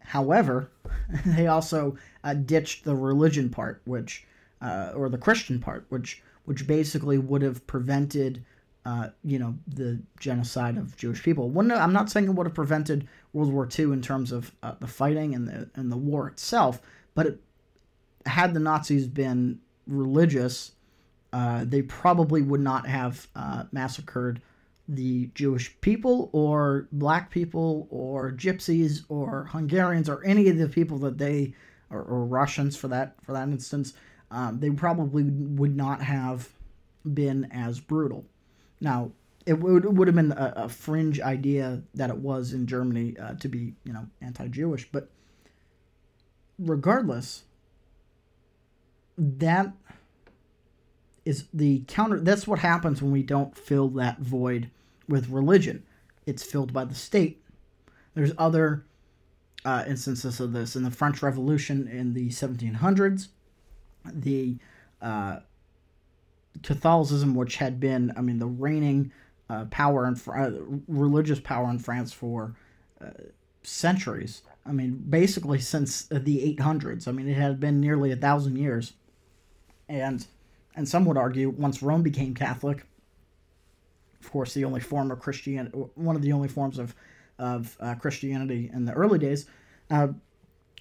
However, 0.00 0.70
they 1.24 1.46
also 1.46 1.96
uh, 2.24 2.34
ditched 2.34 2.84
the 2.84 2.96
religion 2.96 3.48
part, 3.48 3.80
which 3.84 4.26
uh, 4.60 4.92
or 4.94 5.08
the 5.08 5.18
Christian 5.18 5.58
part, 5.58 5.86
which 5.88 6.22
which 6.44 6.66
basically 6.66 7.18
would 7.18 7.42
have 7.42 7.66
prevented, 7.66 8.44
uh, 8.84 9.08
you 9.22 9.38
know, 9.38 9.54
the 9.68 10.00
genocide 10.18 10.76
of 10.76 10.96
Jewish 10.96 11.22
people. 11.22 11.52
I'm 11.58 11.92
not 11.92 12.10
saying 12.10 12.26
it 12.26 12.34
would 12.34 12.46
have 12.46 12.54
prevented 12.54 13.06
World 13.32 13.52
War 13.52 13.68
II 13.78 13.92
in 13.92 14.02
terms 14.02 14.32
of 14.32 14.52
uh, 14.62 14.74
the 14.80 14.86
fighting 14.86 15.34
and 15.34 15.46
the 15.46 15.70
and 15.74 15.90
the 15.90 15.96
war 15.96 16.28
itself, 16.28 16.80
but 17.14 17.26
it, 17.26 17.40
had 18.26 18.54
the 18.54 18.60
Nazis 18.60 19.06
been 19.06 19.60
religious, 19.86 20.72
uh, 21.32 21.64
they 21.64 21.82
probably 21.82 22.42
would 22.42 22.60
not 22.60 22.86
have 22.86 23.26
uh, 23.34 23.64
massacred 23.72 24.42
the 24.88 25.30
Jewish 25.34 25.80
people 25.80 26.28
or 26.32 26.88
black 26.90 27.30
people 27.30 27.86
or 27.90 28.32
gypsies 28.32 29.04
or 29.08 29.44
Hungarians 29.52 30.08
or 30.08 30.24
any 30.24 30.48
of 30.48 30.58
the 30.58 30.68
people 30.68 30.98
that 30.98 31.16
they 31.16 31.54
or, 31.90 32.02
or 32.02 32.24
Russians 32.24 32.76
for 32.76 32.88
that 32.88 33.14
for 33.22 33.32
that 33.32 33.48
instance 33.48 33.94
um, 34.30 34.60
they 34.60 34.70
probably 34.70 35.24
would 35.24 35.76
not 35.76 36.02
have 36.02 36.48
been 37.14 37.48
as 37.52 37.80
brutal. 37.80 38.24
Now 38.80 39.12
it 39.46 39.54
would, 39.54 39.84
it 39.84 39.92
would 39.92 40.08
have 40.08 40.14
been 40.14 40.32
a, 40.32 40.52
a, 40.56 40.68
fringe 40.68 41.20
idea 41.20 41.82
that 41.94 42.10
it 42.10 42.16
was 42.16 42.52
in 42.52 42.66
Germany 42.66 43.16
uh, 43.18 43.34
to 43.34 43.48
be 43.48 43.74
you 43.84 43.92
know 43.92 44.06
anti-Jewish, 44.20 44.88
but 44.92 45.10
regardless, 46.58 47.44
that 49.16 49.72
is 51.24 51.46
the 51.52 51.82
counter. 51.88 52.20
That's 52.20 52.46
what 52.46 52.58
happens 52.58 53.02
when 53.02 53.12
we 53.12 53.22
don't 53.22 53.56
fill 53.56 53.88
that 53.90 54.20
void 54.20 54.70
with 55.08 55.28
religion. 55.28 55.84
It's 56.26 56.42
filled 56.42 56.72
by 56.72 56.84
the 56.84 56.94
state. 56.94 57.42
There's 58.14 58.32
other 58.38 58.84
uh, 59.64 59.84
instances 59.86 60.40
of 60.40 60.52
this 60.52 60.76
in 60.76 60.84
the 60.84 60.90
French 60.90 61.22
Revolution 61.22 61.88
in 61.88 62.14
the 62.14 62.28
1700s. 62.28 63.28
The 64.04 64.56
uh, 65.00 65.40
Catholicism, 66.62 67.34
which 67.34 67.56
had 67.56 67.80
been, 67.80 68.12
I 68.16 68.20
mean, 68.20 68.38
the 68.38 68.46
reigning 68.46 69.12
uh, 69.48 69.64
power 69.66 70.04
and 70.04 70.20
uh, 70.28 70.50
religious 70.86 71.40
power 71.40 71.68
in 71.70 71.78
France 71.78 72.12
for 72.12 72.54
uh, 73.00 73.10
centuries. 73.62 74.42
I 74.66 74.72
mean, 74.72 75.02
basically 75.08 75.58
since 75.58 76.04
the 76.04 76.56
800s. 76.58 77.08
I 77.08 77.12
mean, 77.12 77.28
it 77.28 77.36
had 77.36 77.58
been 77.60 77.80
nearly 77.80 78.12
a 78.12 78.16
thousand 78.16 78.56
years, 78.56 78.92
and 79.88 80.26
and 80.76 80.88
some 80.88 81.04
would 81.06 81.16
argue 81.16 81.50
once 81.50 81.82
Rome 81.82 82.02
became 82.02 82.32
Catholic, 82.34 82.84
of 84.22 84.30
course, 84.30 84.54
the 84.54 84.64
only 84.64 84.80
form 84.80 85.10
of 85.10 85.18
Christianity, 85.18 85.76
one 85.94 86.14
of 86.14 86.22
the 86.22 86.32
only 86.32 86.48
forms 86.48 86.78
of 86.78 86.94
of 87.38 87.76
uh, 87.80 87.94
Christianity 87.94 88.70
in 88.72 88.84
the 88.84 88.92
early 88.92 89.18
days. 89.18 89.46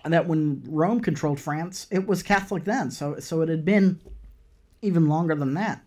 That 0.06 0.28
when 0.28 0.64
Rome 0.66 1.02
controlled 1.02 1.40
France, 1.40 1.88
it 1.92 2.08
was 2.08 2.24
Catholic 2.24 2.64
then. 2.64 2.90
So 2.92 3.20
so 3.20 3.42
it 3.42 3.50
had 3.50 3.66
been 3.66 4.00
even 4.82 5.08
longer 5.08 5.36
than 5.36 5.54
that. 5.56 5.84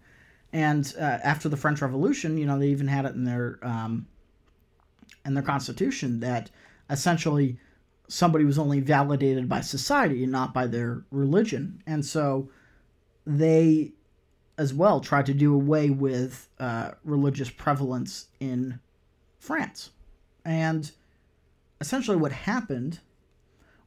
And 0.53 0.93
uh, 0.99 1.19
after 1.25 1.49
the 1.49 1.57
French 1.57 1.81
Revolution, 1.81 2.37
you 2.37 2.45
know, 2.45 2.59
they 2.59 2.69
even 2.69 2.89
had 2.89 3.07
it 3.07 3.15
in 3.15 3.25
their 3.25 3.59
um, 3.63 4.07
in 5.25 5.35
their 5.35 5.43
constitution 5.43 6.21
that 6.21 6.51
essentially 6.91 7.59
somebody 8.09 8.45
was 8.45 8.59
only 8.59 8.81
validated 8.81 9.49
by 9.49 9.61
society 9.61 10.23
and 10.23 10.33
not 10.33 10.53
by 10.53 10.67
their 10.67 11.05
religion. 11.11 11.83
And 11.87 12.05
so 12.05 12.51
they 13.27 13.93
as 14.59 14.75
well 14.75 15.01
tried 15.01 15.27
to 15.27 15.35
do 15.35 15.55
away 15.55 15.89
with 15.89 16.49
uh, 16.59 16.91
religious 17.05 17.49
prevalence 17.49 18.27
in 18.39 18.79
France. 19.39 19.91
And 20.45 20.91
essentially, 21.81 22.17
what 22.17 22.33
happened 22.33 23.01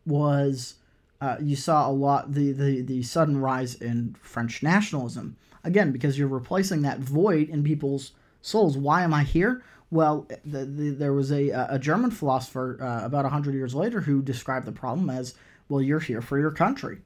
was 0.06 0.76
uh, 1.22 1.38
you 1.42 1.56
saw 1.56 1.90
a 1.90 1.92
lot 1.92 2.34
the, 2.34 2.52
the 2.52 2.82
the 2.82 3.04
sudden 3.04 3.38
rise 3.38 3.76
in 3.76 4.16
French 4.22 4.62
nationalism 4.62 5.38
again 5.64 5.92
because 5.92 6.18
you're 6.18 6.28
replacing 6.28 6.82
that 6.82 7.00
void 7.00 7.50
in 7.50 7.64
people's 7.64 8.12
souls. 8.42 8.78
Why 8.78 9.04
am 9.04 9.14
I 9.14 9.24
here? 9.24 9.64
Well, 9.92 10.28
the, 10.44 10.66
the, 10.66 10.90
there 10.90 11.14
was 11.14 11.32
a 11.32 11.50
a 11.50 11.80
German 11.80 12.12
philosopher 12.12 12.78
uh, 12.82 13.06
about 13.06 13.26
hundred 13.26 13.56
years 13.56 13.74
later 13.74 14.02
who 14.02 14.22
described 14.22 14.66
the 14.66 14.72
problem 14.72 15.10
as 15.10 15.36
well. 15.70 15.82
You're 15.82 16.00
here 16.00 16.22
for 16.22 16.40
your 16.40 16.52
country. 16.52 17.00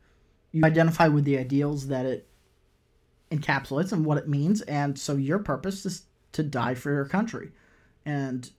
You 0.51 0.65
identify 0.65 1.07
with 1.07 1.25
the 1.25 1.37
ideals 1.37 1.87
that 1.87 2.05
it 2.05 2.27
encapsulates 3.31 3.91
and 3.91 4.05
what 4.05 4.17
it 4.17 4.27
means. 4.27 4.61
And 4.61 4.97
so 4.97 5.15
your 5.15 5.39
purpose 5.39 5.85
is 5.85 6.03
to 6.31 6.43
die 6.43 6.73
for 6.73 6.91
your 6.91 7.05
country. 7.05 7.51
And 8.05 8.49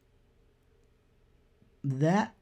that 1.82 2.34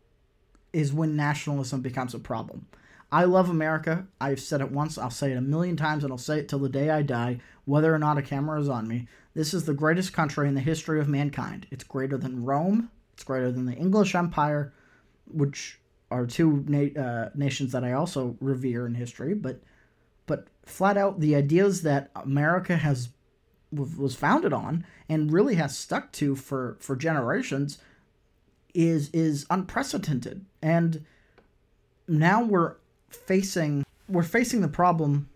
is 0.73 0.93
when 0.93 1.17
nationalism 1.17 1.81
becomes 1.81 2.15
a 2.15 2.19
problem. 2.19 2.67
I 3.11 3.25
love 3.25 3.49
America. 3.49 4.07
I've 4.21 4.41
said 4.41 4.61
it 4.61 4.71
once, 4.71 4.99
I'll 4.99 5.11
say 5.11 5.33
it 5.33 5.39
a 5.39 5.43
million 5.43 5.77
times, 5.77 6.05
and 6.05 6.13
I'll 6.13 6.19
say 6.19 6.41
it 6.41 6.49
till 6.49 6.59
the 6.59 6.69
day 6.69 6.91
I 6.91 7.03
die, 7.03 7.41
whether 7.65 7.95
or 7.95 7.99
not 7.99 8.19
a 8.19 8.23
camera 8.23 8.61
is 8.61 8.69
on 8.69 8.87
me. 8.87 9.09
This 9.35 9.55
is 9.55 9.65
the 9.65 9.75
greatest 9.75 10.13
country 10.13 10.47
in 10.47 10.55
the 10.55 10.61
history 10.61 11.01
of 11.01 11.09
mankind. 11.09 11.67
It's 11.71 11.85
greater 11.85 12.19
than 12.19 12.45
Rome, 12.45 12.91
it's 13.15 13.25
greater 13.25 13.51
than 13.51 13.65
the 13.65 13.75
English 13.75 14.15
Empire, 14.15 14.75
which 15.27 15.81
are 16.11 16.27
two 16.27 16.65
na- 16.69 17.01
uh, 17.01 17.31
nations 17.35 17.73
that 17.73 17.85
I 17.85 17.93
also 17.93 18.37
revere 18.41 18.87
in 18.87 18.95
history, 18.95 19.35
but 19.35 19.63
but 20.27 20.49
flat 20.67 20.99
out 20.99 21.21
the 21.21 21.35
ideas 21.35 21.83
that 21.83 22.11
America 22.15 22.77
has 22.77 23.11
was 23.73 24.15
founded 24.15 24.53
on 24.53 24.85
and 25.09 25.33
really 25.33 25.57
has 25.57 25.77
stuck 25.77 26.13
to 26.13 26.35
for 26.35 26.77
for 26.81 26.97
generations 26.97 27.79
is 28.75 29.11
is 29.11 29.47
unprecedented 29.51 30.45
and 30.63 31.05
now 32.07 32.43
we're 32.43 32.77
facing 33.09 33.85
we're 34.09 34.23
facing 34.23 34.61
the 34.61 34.69
problem 34.69 35.29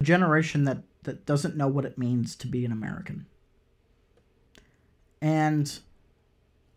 a 0.00 0.04
generation 0.04 0.64
that 0.64 0.78
that 1.02 1.26
doesn't 1.26 1.56
know 1.56 1.68
what 1.68 1.84
it 1.84 1.98
means 1.98 2.34
to 2.36 2.46
be 2.46 2.64
an 2.64 2.72
American 2.72 3.26
and 5.20 5.78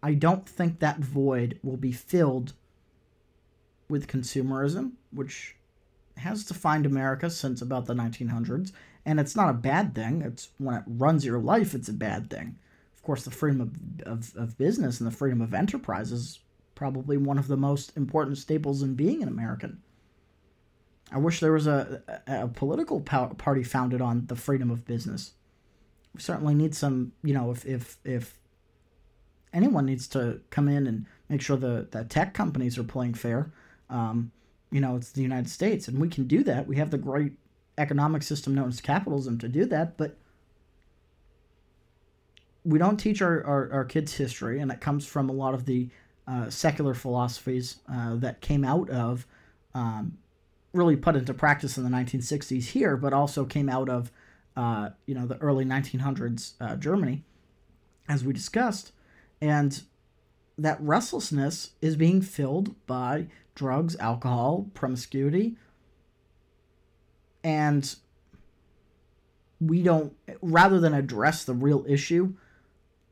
I 0.01 0.13
don't 0.13 0.47
think 0.47 0.79
that 0.79 0.99
void 0.99 1.59
will 1.63 1.77
be 1.77 1.91
filled 1.91 2.53
with 3.89 4.07
consumerism 4.07 4.91
which 5.11 5.57
has 6.17 6.43
defined 6.43 6.85
America 6.85 7.29
since 7.29 7.61
about 7.61 7.85
the 7.85 7.93
1900s, 7.93 8.71
and 9.05 9.19
it's 9.19 9.35
not 9.35 9.49
a 9.49 9.53
bad 9.53 9.95
thing. 9.95 10.21
It's 10.21 10.49
when 10.57 10.75
it 10.75 10.83
runs 10.87 11.25
your 11.25 11.39
life, 11.39 11.73
it's 11.73 11.89
a 11.89 11.93
bad 11.93 12.29
thing. 12.29 12.57
Course, 13.07 13.23
the 13.23 13.31
freedom 13.31 13.61
of, 13.61 13.71
of, 14.05 14.35
of 14.35 14.57
business 14.57 14.99
and 14.99 15.09
the 15.09 15.15
freedom 15.15 15.39
of 15.39 15.53
enterprise 15.53 16.11
is 16.11 16.41
probably 16.75 17.15
one 17.15 17.37
of 17.37 17.47
the 17.47 17.55
most 17.55 17.95
important 17.95 18.37
staples 18.37 18.83
in 18.83 18.95
being 18.95 19.23
an 19.23 19.29
American. 19.29 19.81
I 21.09 21.17
wish 21.17 21.39
there 21.39 21.53
was 21.53 21.67
a, 21.67 22.03
a, 22.27 22.43
a 22.43 22.47
political 22.49 22.99
party 22.99 23.63
founded 23.63 24.01
on 24.01 24.25
the 24.25 24.35
freedom 24.35 24.69
of 24.69 24.83
business. 24.83 25.31
We 26.13 26.19
certainly 26.19 26.53
need 26.53 26.75
some, 26.75 27.13
you 27.23 27.33
know, 27.33 27.49
if 27.49 27.65
if 27.65 27.97
if 28.03 28.41
anyone 29.53 29.85
needs 29.85 30.09
to 30.09 30.41
come 30.49 30.67
in 30.67 30.85
and 30.85 31.05
make 31.29 31.41
sure 31.41 31.55
the, 31.55 31.87
the 31.89 32.03
tech 32.03 32.33
companies 32.33 32.77
are 32.77 32.83
playing 32.83 33.13
fair. 33.13 33.53
Um, 33.89 34.33
you 34.69 34.81
know, 34.81 34.97
it's 34.97 35.13
the 35.13 35.21
United 35.21 35.49
States, 35.49 35.87
and 35.87 35.97
we 35.97 36.09
can 36.09 36.27
do 36.27 36.43
that. 36.43 36.67
We 36.67 36.75
have 36.75 36.91
the 36.91 36.97
great 36.97 37.31
economic 37.77 38.21
system 38.23 38.53
known 38.53 38.67
as 38.67 38.81
capitalism 38.81 39.37
to 39.37 39.47
do 39.47 39.63
that, 39.67 39.95
but 39.95 40.17
we 42.67 42.77
don't 42.77 42.97
teach 42.97 43.21
our, 43.21 43.45
our, 43.45 43.71
our 43.71 43.85
kids 43.85 44.13
history, 44.13 44.59
and 44.59 44.69
it 44.69 44.81
comes 44.81 45.05
from 45.05 45.29
a 45.29 45.31
lot 45.31 45.53
of 45.53 45.63
the 45.63 45.87
uh, 46.27 46.49
secular 46.49 46.93
philosophies 46.93 47.77
uh, 47.89 48.15
that 48.15 48.41
came 48.41 48.65
out 48.65 48.89
of, 48.89 49.25
um, 49.73 50.17
really 50.73 50.97
put 50.97 51.15
into 51.15 51.33
practice 51.33 51.77
in 51.77 51.85
the 51.85 51.89
1960s 51.89 52.65
here, 52.65 52.97
but 52.97 53.13
also 53.13 53.45
came 53.45 53.69
out 53.69 53.87
of, 53.87 54.11
uh, 54.57 54.89
you 55.05 55.15
know, 55.15 55.25
the 55.25 55.37
early 55.37 55.63
1900s 55.63 56.55
uh, 56.59 56.75
Germany, 56.75 57.23
as 58.09 58.25
we 58.25 58.33
discussed. 58.33 58.91
And 59.39 59.81
that 60.57 60.77
restlessness 60.81 61.71
is 61.81 61.95
being 61.95 62.21
filled 62.21 62.75
by 62.85 63.27
drugs, 63.55 63.95
alcohol, 63.95 64.69
promiscuity. 64.73 65.55
And 67.45 67.95
we 69.61 69.83
don't, 69.83 70.13
rather 70.41 70.81
than 70.81 70.93
address 70.93 71.45
the 71.45 71.53
real 71.53 71.85
issue, 71.87 72.33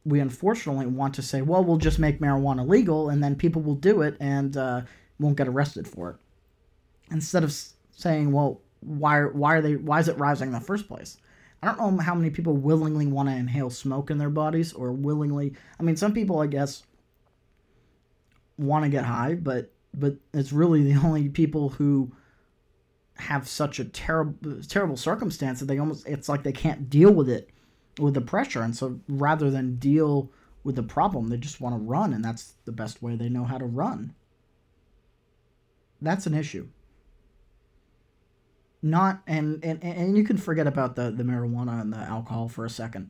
we 0.06 0.20
unfortunately 0.20 0.86
want 0.86 1.16
to 1.16 1.22
say, 1.22 1.42
well, 1.42 1.64
we'll 1.64 1.78
just 1.78 2.00
make 2.00 2.20
marijuana 2.20 2.68
legal 2.68 3.10
and 3.10 3.24
then 3.24 3.36
people 3.36 3.62
will 3.62 3.76
do 3.76 4.02
it 4.02 4.16
and 4.20 4.56
uh, 4.56 4.82
won't 5.20 5.38
get 5.38 5.48
arrested 5.48 5.88
for 5.88 6.12
it. 6.12 6.16
Instead 7.12 7.44
of 7.44 7.54
saying, 7.92 8.32
well, 8.32 8.62
why, 8.82 9.22
why 9.22 9.56
are 9.56 9.62
they, 9.62 9.76
why 9.76 10.00
is 10.00 10.08
it 10.08 10.18
rising 10.18 10.48
in 10.48 10.54
the 10.54 10.60
first 10.60 10.88
place? 10.88 11.18
I 11.64 11.74
don't 11.74 11.96
know 11.96 12.04
how 12.04 12.14
many 12.14 12.30
people 12.30 12.56
willingly 12.56 13.08
want 13.08 13.30
to 13.30 13.36
inhale 13.36 13.72
smoke 13.72 14.12
in 14.12 14.20
their 14.20 14.30
bodies 14.30 14.74
or 14.74 14.92
willingly, 14.92 15.54
I 15.80 15.84
mean, 15.84 15.96
some 15.96 16.14
people, 16.14 16.40
I 16.40 16.48
guess, 16.48 16.84
want 18.58 18.84
to 18.84 18.90
get 18.90 19.06
high, 19.06 19.36
but 19.36 19.72
but 19.94 20.16
it's 20.34 20.52
really 20.52 20.84
the 20.84 21.00
only 21.06 21.30
people 21.30 21.70
who 21.70 22.12
have 23.18 23.48
such 23.48 23.80
a 23.80 23.86
terrible 23.86 24.62
terrible 24.68 24.98
circumstance 24.98 25.60
that 25.60 25.66
they 25.66 25.80
almost 25.80 26.06
it's 26.08 26.28
like 26.28 26.44
they 26.44 26.52
can't 26.52 26.90
deal 26.90 27.12
with 27.12 27.30
it 27.30 27.50
with 28.00 28.14
the 28.14 28.22
pressure 28.22 28.62
and 28.62 28.76
so 28.76 29.00
rather 29.08 29.50
than 29.50 29.78
deal 29.78 30.30
with 30.64 30.76
the 30.76 30.84
problem 30.84 31.30
they 31.30 31.38
just 31.38 31.62
want 31.62 31.76
to 31.76 31.80
run 31.80 32.14
and 32.14 32.24
that's 32.24 32.56
the 32.66 32.72
best 32.72 33.02
way 33.02 33.16
they 33.16 33.30
know 33.30 33.46
how 33.46 33.58
to 33.58 33.66
run 33.66 34.14
That's 36.02 36.28
an 36.28 36.34
issue. 36.34 36.68
Not 38.82 39.22
and 39.26 39.64
and, 39.64 39.84
and 39.84 40.18
you 40.18 40.24
can 40.24 40.38
forget 40.38 40.68
about 40.68 40.96
the, 40.96 41.10
the 41.10 41.24
marijuana 41.24 41.82
and 41.82 41.92
the 41.92 41.98
alcohol 41.98 42.50
for 42.50 42.66
a 42.66 42.70
second. 42.70 43.10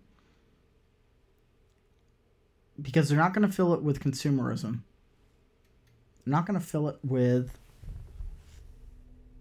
Because 2.82 3.10
they're 3.10 3.18
not 3.18 3.34
going 3.34 3.48
to 3.48 3.54
fill 3.54 3.74
it 3.74 3.82
with 3.82 4.00
consumerism. 4.02 4.82
They're 6.24 6.32
not 6.32 6.46
going 6.46 6.60
to 6.60 6.66
fill 6.66 6.88
it 6.88 7.00
with 7.04 7.58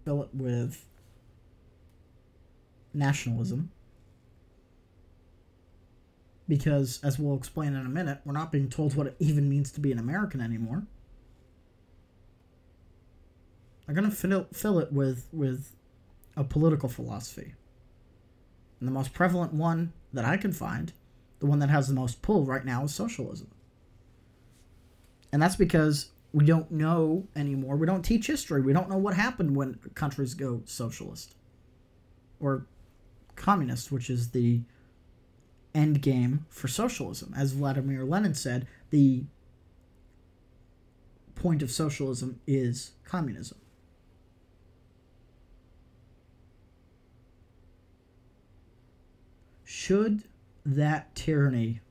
fill 0.03 0.23
it 0.23 0.29
with 0.33 0.85
nationalism. 2.93 3.71
Because, 6.47 6.99
as 7.03 7.17
we'll 7.17 7.37
explain 7.37 7.75
in 7.75 7.85
a 7.85 7.89
minute, 7.89 8.19
we're 8.23 8.33
not 8.33 8.51
being 8.51 8.69
told 8.69 8.95
what 8.95 9.07
it 9.07 9.15
even 9.19 9.49
means 9.49 9.71
to 9.71 9.79
be 9.79 9.91
an 9.91 9.97
American 9.97 10.41
anymore. 10.41 10.85
They're 13.85 13.95
going 13.95 14.09
to 14.09 14.15
fill, 14.15 14.47
fill 14.53 14.79
it 14.79 14.91
with, 14.91 15.27
with 15.31 15.75
a 16.37 16.43
political 16.43 16.89
philosophy. 16.89 17.53
And 18.79 18.87
the 18.87 18.93
most 18.93 19.13
prevalent 19.13 19.53
one 19.53 19.93
that 20.13 20.25
I 20.25 20.37
can 20.37 20.51
find, 20.51 20.93
the 21.39 21.45
one 21.45 21.59
that 21.59 21.69
has 21.69 21.87
the 21.87 21.93
most 21.93 22.21
pull 22.21 22.45
right 22.45 22.65
now, 22.65 22.83
is 22.83 22.93
socialism. 22.93 23.49
And 25.31 25.41
that's 25.41 25.55
because 25.55 26.09
we 26.31 26.45
don't 26.45 26.69
know 26.71 27.27
anymore. 27.35 27.77
We 27.77 27.87
don't 27.87 28.03
teach 28.03 28.27
history. 28.27 28.61
We 28.61 28.73
don't 28.73 28.89
know 28.89 28.97
what 28.97 29.15
happened 29.15 29.55
when 29.55 29.79
countries 29.95 30.33
go 30.33 30.61
socialist 30.65 31.35
or 32.39 32.67
communist, 33.35 33.91
which 33.91 34.09
is 34.09 34.31
the 34.31 34.61
end 35.75 36.01
game 36.01 36.45
for 36.49 36.67
socialism. 36.67 37.33
As 37.37 37.51
Vladimir 37.51 38.03
Lenin 38.03 38.33
said, 38.33 38.65
the 38.89 39.25
point 41.35 41.61
of 41.61 41.69
socialism 41.69 42.39
is 42.47 42.91
communism. 43.03 43.59
Should 49.63 50.23
that 50.65 51.13
tyranny 51.13 51.81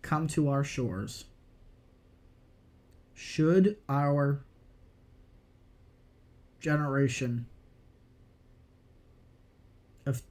come 0.00 0.28
to 0.28 0.48
our 0.48 0.64
shores, 0.64 1.24
should 3.12 3.76
our 3.88 4.44
generation 6.60 7.46
of 10.06 10.22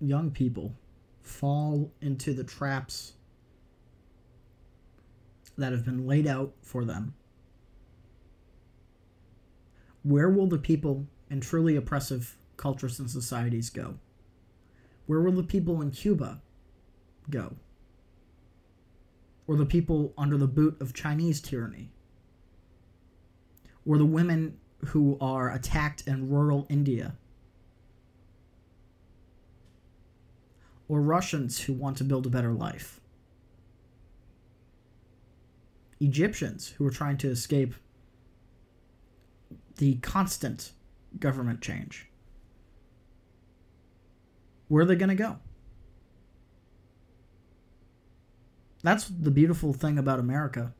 young 0.00 0.30
people 0.30 0.74
fall 1.24 1.90
into 2.00 2.34
the 2.34 2.44
traps 2.44 3.14
that 5.56 5.72
have 5.72 5.84
been 5.84 6.06
laid 6.06 6.26
out 6.26 6.52
for 6.62 6.84
them, 6.84 7.14
where 10.02 10.28
will 10.28 10.46
the 10.46 10.58
people 10.58 11.06
in 11.30 11.40
truly 11.40 11.74
oppressive 11.76 12.36
cultures 12.56 13.00
and 13.00 13.10
societies 13.10 13.70
go? 13.70 13.94
Where 15.06 15.20
will 15.20 15.32
the 15.32 15.42
people 15.42 15.80
in 15.80 15.90
Cuba 15.90 16.42
go? 17.30 17.54
Or 19.46 19.56
the 19.56 19.66
people 19.66 20.12
under 20.16 20.36
the 20.36 20.46
boot 20.46 20.80
of 20.80 20.92
Chinese 20.92 21.40
tyranny? 21.40 21.90
Or 23.86 23.98
the 23.98 24.06
women 24.06 24.58
who 24.86 25.16
are 25.20 25.50
attacked 25.50 26.06
in 26.06 26.28
rural 26.28 26.66
India? 26.68 27.16
Or 30.88 31.00
Russians 31.00 31.60
who 31.60 31.72
want 31.72 31.96
to 31.98 32.04
build 32.04 32.26
a 32.26 32.30
better 32.30 32.52
life? 32.52 33.00
Egyptians 36.00 36.74
who 36.76 36.86
are 36.86 36.90
trying 36.90 37.16
to 37.18 37.28
escape 37.28 37.74
the 39.76 39.96
constant 39.96 40.72
government 41.18 41.60
change? 41.60 42.08
Where 44.68 44.82
are 44.82 44.86
they 44.86 44.96
going 44.96 45.08
to 45.08 45.14
go? 45.14 45.38
That's 48.82 49.08
the 49.08 49.30
beautiful 49.30 49.72
thing 49.72 49.98
about 49.98 50.18
America. 50.18 50.74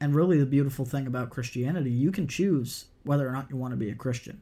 And 0.00 0.14
really, 0.14 0.38
the 0.38 0.46
beautiful 0.46 0.84
thing 0.84 1.06
about 1.06 1.30
Christianity, 1.30 1.90
you 1.90 2.12
can 2.12 2.26
choose 2.26 2.86
whether 3.02 3.28
or 3.28 3.32
not 3.32 3.50
you 3.50 3.56
want 3.56 3.72
to 3.72 3.76
be 3.76 3.90
a 3.90 3.94
Christian. 3.94 4.40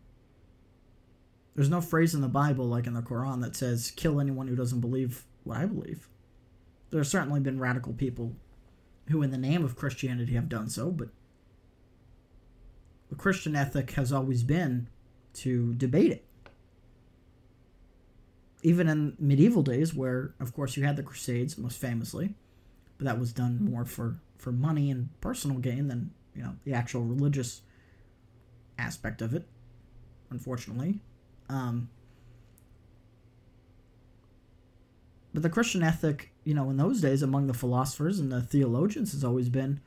There's 1.56 1.68
no 1.68 1.80
phrase 1.80 2.14
in 2.14 2.20
the 2.20 2.28
Bible, 2.28 2.66
like 2.66 2.86
in 2.86 2.94
the 2.94 3.02
Quran, 3.02 3.42
that 3.42 3.56
says, 3.56 3.90
kill 3.96 4.20
anyone 4.20 4.46
who 4.46 4.54
doesn't 4.54 4.80
believe 4.80 5.24
what 5.42 5.56
I 5.56 5.66
believe. 5.66 6.08
There 6.90 7.00
have 7.00 7.08
certainly 7.08 7.40
been 7.40 7.58
radical 7.58 7.92
people 7.92 8.36
who, 9.08 9.22
in 9.22 9.32
the 9.32 9.38
name 9.38 9.64
of 9.64 9.74
Christianity, 9.74 10.34
have 10.34 10.48
done 10.48 10.68
so, 10.68 10.92
but 10.92 11.08
the 13.08 13.16
Christian 13.16 13.56
ethic 13.56 13.90
has 13.92 14.12
always 14.12 14.44
been 14.44 14.86
to 15.34 15.74
debate 15.74 16.12
it 16.12 16.26
even 18.66 18.88
in 18.88 19.16
medieval 19.20 19.62
days, 19.62 19.94
where 19.94 20.34
of 20.40 20.52
course 20.52 20.76
you 20.76 20.82
had 20.82 20.96
the 20.96 21.02
Crusades 21.04 21.56
most 21.56 21.78
famously, 21.78 22.34
but 22.98 23.04
that 23.04 23.20
was 23.20 23.32
done 23.32 23.64
more 23.64 23.84
for 23.84 24.16
for 24.38 24.50
money 24.50 24.90
and 24.90 25.08
personal 25.20 25.58
gain 25.58 25.86
than 25.86 26.10
you 26.34 26.42
know 26.42 26.56
the 26.64 26.72
actual 26.72 27.02
religious 27.02 27.62
aspect 28.76 29.22
of 29.22 29.34
it. 29.34 29.46
Unfortunately, 30.30 30.98
um, 31.48 31.88
but 35.32 35.42
the 35.42 35.50
Christian 35.50 35.82
ethic, 35.82 36.32
you 36.44 36.54
know, 36.54 36.70
in 36.70 36.76
those 36.76 37.00
days 37.00 37.22
among 37.22 37.46
the 37.46 37.54
philosophers 37.54 38.18
and 38.18 38.32
the 38.32 38.40
theologians 38.40 39.12
has 39.12 39.22
always 39.22 39.48
been 39.48 39.80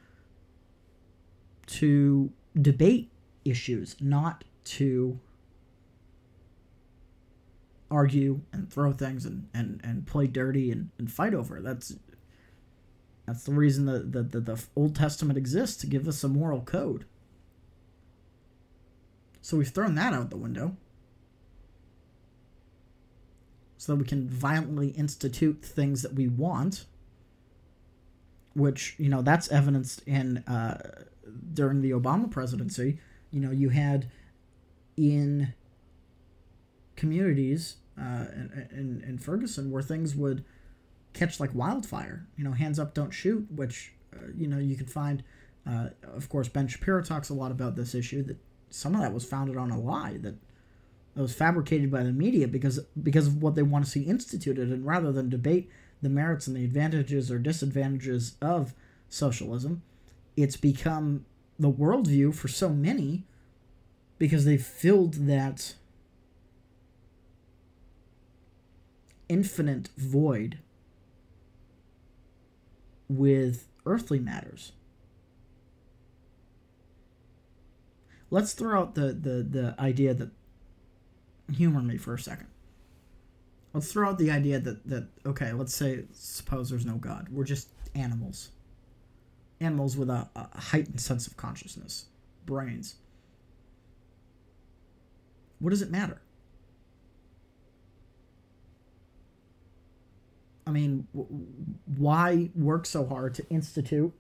to 1.67 2.32
debate 2.60 3.12
issues, 3.45 3.95
not 4.00 4.43
to 4.63 5.19
argue 7.91 8.41
and 8.54 8.72
throw 8.72 8.91
things 8.91 9.26
and, 9.26 9.48
and, 9.54 9.82
and 9.84 10.06
play 10.06 10.28
dirty 10.28 10.72
and, 10.72 10.89
and 10.98 11.12
fight 11.12 11.34
over. 11.34 11.60
That's 11.62 11.95
that's 13.26 13.43
the 13.43 13.54
reason 13.54 13.86
that 13.86 14.12
the, 14.12 14.24
the, 14.24 14.39
the 14.39 14.63
Old 14.76 14.95
Testament 14.95 15.38
exists 15.38 15.80
to 15.82 15.88
give 15.88 16.08
us 16.08 16.24
a 16.24 16.28
moral 16.28 16.62
code. 16.62 17.06
So 19.41 19.56
we've 19.56 19.69
thrown 19.69 19.93
that 19.95 20.13
out 20.13 20.32
the 20.32 20.38
window. 20.38 20.78
So 23.80 23.94
that 23.94 23.98
we 23.98 24.06
can 24.06 24.28
violently 24.28 24.89
institute 24.89 25.63
things 25.63 26.02
that 26.02 26.13
we 26.13 26.28
want, 26.28 26.84
which, 28.54 28.96
you 28.98 29.08
know, 29.08 29.22
that's 29.22 29.50
evidenced 29.50 30.06
in 30.06 30.39
uh, 30.39 31.06
during 31.54 31.80
the 31.80 31.92
Obama 31.92 32.30
presidency. 32.30 33.00
You 33.32 33.39
know, 33.39 33.52
you 33.52 33.70
had 33.70 34.12
in 34.98 35.54
communities 36.98 37.78
uh, 37.98 38.26
in, 38.70 39.02
in 39.08 39.18
Ferguson 39.18 39.72
where 39.72 39.82
things 39.82 40.13
would 40.13 40.44
catch 41.13 41.39
like 41.39 41.56
wildfire. 41.56 42.28
You 42.36 42.44
know, 42.44 42.52
hands 42.52 42.80
up, 42.80 42.94
don't 42.94 43.12
shoot, 43.12 43.48
which, 43.50 43.94
uh, 44.13 44.28
you 44.36 44.48
know, 44.48 44.58
you 44.58 44.76
can 44.76 44.88
find, 44.88 45.24
uh, 45.65 45.92
of 46.04 46.28
course, 46.28 46.50
Ben 46.50 46.68
Shapiro 46.68 47.02
talks 47.02 47.30
a 47.30 47.34
lot 47.34 47.50
about 47.50 47.78
this 47.78 47.96
issue 47.96 48.24
that 48.24 48.39
some 48.72 48.94
of 48.94 49.00
that 49.00 49.13
was 49.13 49.24
founded 49.24 49.56
on 49.56 49.72
a 49.72 49.80
lie 49.80 50.18
that, 50.18 50.36
that 51.19 51.23
was 51.23 51.34
fabricated 51.34 51.91
by 51.91 52.01
the 52.01 52.13
media 52.13 52.47
because 52.47 52.79
because 53.03 53.27
of 53.27 53.43
what 53.43 53.53
they 53.53 53.62
want 53.62 53.84
to 53.84 53.91
see 53.91 54.03
instituted 54.03 54.69
and 54.69 54.86
rather 54.86 55.12
than 55.12 55.27
debate 55.27 55.69
the 56.01 56.08
merits 56.08 56.47
and 56.47 56.55
the 56.55 56.63
advantages 56.63 57.29
or 57.29 57.38
disadvantages 57.38 58.38
of 58.41 58.73
socialism 59.10 59.82
it's 60.38 60.55
become 60.55 61.25
the 61.60 61.69
worldview 61.69 62.34
for 62.34 62.47
so 62.47 62.69
many 62.69 63.25
because 64.17 64.45
they've 64.45 64.63
filled 64.63 65.27
that 65.27 65.75
infinite 69.27 69.89
void 69.97 70.60
with 73.10 73.67
earthly 73.86 74.19
matters. 74.19 74.71
Let's 78.32 78.53
throw 78.53 78.79
out 78.79 78.95
the, 78.95 79.12
the, 79.12 79.43
the 79.43 79.75
idea 79.77 80.13
that 80.13 80.29
humor 81.54 81.82
me 81.82 81.98
for 81.98 82.14
a 82.14 82.20
second. 82.20 82.48
Let's 83.74 83.92
throw 83.92 84.10
out 84.10 84.18
the 84.18 84.32
idea 84.32 84.60
that, 84.60 84.88
that 84.88 85.08
okay, 85.26 85.54
let's 85.54 85.74
say 85.74 86.06
suppose 86.12 86.70
there's 86.70 86.86
no 86.86 86.96
God. 86.96 87.28
We're 87.32 87.44
just 87.44 87.70
animals. 87.96 88.50
Animals 89.62 89.96
with 89.98 90.10
a, 90.10 90.28
a 90.36 90.60
heightened 90.60 91.02
sense 91.02 91.28
of 91.28 91.38
consciousness, 91.38 92.06
brains. 92.46 92.96
What 95.60 95.72
does 95.72 95.82
it 95.82 95.92
matter? 95.92 96.22
I 100.66 100.72
mean, 100.72 101.08
why 101.98 102.52
work 102.56 102.86
so 102.86 103.06
hard 103.06 103.34
to 103.36 103.50
institute 103.50 104.14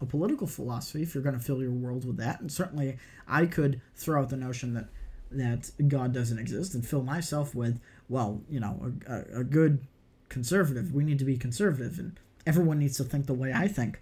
a 0.00 0.06
political 0.06 0.46
philosophy 0.46 1.02
if 1.02 1.14
you're 1.14 1.22
going 1.22 1.38
to 1.38 1.44
fill 1.44 1.60
your 1.60 1.70
world 1.70 2.06
with 2.06 2.16
that? 2.16 2.40
And 2.40 2.50
certainly, 2.50 2.96
I 3.28 3.46
could 3.46 3.80
throw 3.94 4.22
out 4.22 4.30
the 4.30 4.36
notion 4.36 4.72
that 4.74 4.88
that 5.36 5.70
God 5.88 6.12
doesn't 6.12 6.38
exist 6.38 6.74
and 6.74 6.86
fill 6.86 7.02
myself 7.02 7.54
with, 7.54 7.80
well, 8.08 8.42
you 8.48 8.60
know, 8.60 8.92
a, 9.06 9.40
a 9.40 9.44
good 9.44 9.86
conservative. 10.28 10.92
We 10.92 11.04
need 11.04 11.18
to 11.18 11.24
be 11.24 11.36
conservative, 11.36 11.98
and 11.98 12.18
everyone 12.46 12.78
needs 12.78 12.96
to 12.98 13.04
think 13.04 13.26
the 13.26 13.34
way 13.34 13.52
I 13.52 13.68
think. 13.68 14.00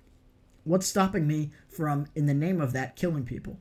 What's 0.65 0.87
stopping 0.87 1.27
me 1.27 1.53
from, 1.69 2.07
in 2.15 2.27
the 2.27 2.35
name 2.35 2.61
of 2.61 2.73
that, 2.73 2.97
killing 2.97 3.25
people? 3.25 3.59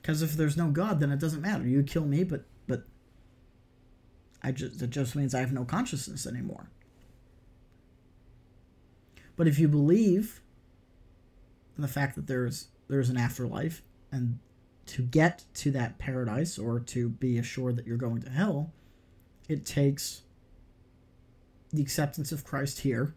Because 0.00 0.22
if 0.22 0.32
there's 0.32 0.56
no 0.56 0.70
God, 0.70 1.00
then 1.00 1.12
it 1.12 1.20
doesn't 1.20 1.42
matter. 1.42 1.66
You 1.66 1.82
kill 1.82 2.06
me, 2.06 2.24
but 2.24 2.44
but 2.66 2.84
I 4.42 4.52
just 4.52 4.80
it 4.80 4.90
just 4.90 5.14
means 5.14 5.34
I 5.34 5.40
have 5.40 5.52
no 5.52 5.64
consciousness 5.64 6.26
anymore. 6.26 6.70
But 9.36 9.46
if 9.46 9.58
you 9.58 9.68
believe 9.68 10.40
in 11.76 11.82
the 11.82 11.88
fact 11.88 12.14
that 12.16 12.26
there's 12.26 12.68
there's 12.88 13.10
an 13.10 13.16
afterlife 13.16 13.82
and 14.10 14.38
to 14.90 15.02
get 15.02 15.44
to 15.54 15.70
that 15.70 15.98
paradise 15.98 16.58
or 16.58 16.80
to 16.80 17.08
be 17.08 17.38
assured 17.38 17.76
that 17.76 17.86
you're 17.86 17.96
going 17.96 18.20
to 18.22 18.30
hell, 18.30 18.72
it 19.48 19.64
takes 19.64 20.22
the 21.72 21.80
acceptance 21.80 22.32
of 22.32 22.44
Christ 22.44 22.80
here 22.80 23.14